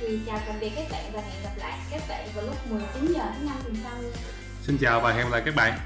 Thì 0.00 0.20
chào 0.26 0.40
tạm 0.46 0.60
biệt 0.60 0.72
các 0.76 0.86
bạn 0.90 1.12
và 1.12 1.20
hẹn 1.20 1.42
gặp 1.42 1.52
lại 1.56 1.78
các 1.90 2.02
bạn 2.08 2.28
vào 2.34 2.44
lúc 2.44 2.66
19 2.70 3.12
giờ 3.12 3.24
thứ 3.38 3.44
năm 3.44 3.56
tuần 3.64 3.76
sau. 3.82 3.92
Xin 4.62 4.78
chào 4.80 5.00
và 5.00 5.12
hẹn 5.12 5.24
gặp 5.24 5.32
lại 5.32 5.42
các 5.44 5.54
bạn. 5.54 5.78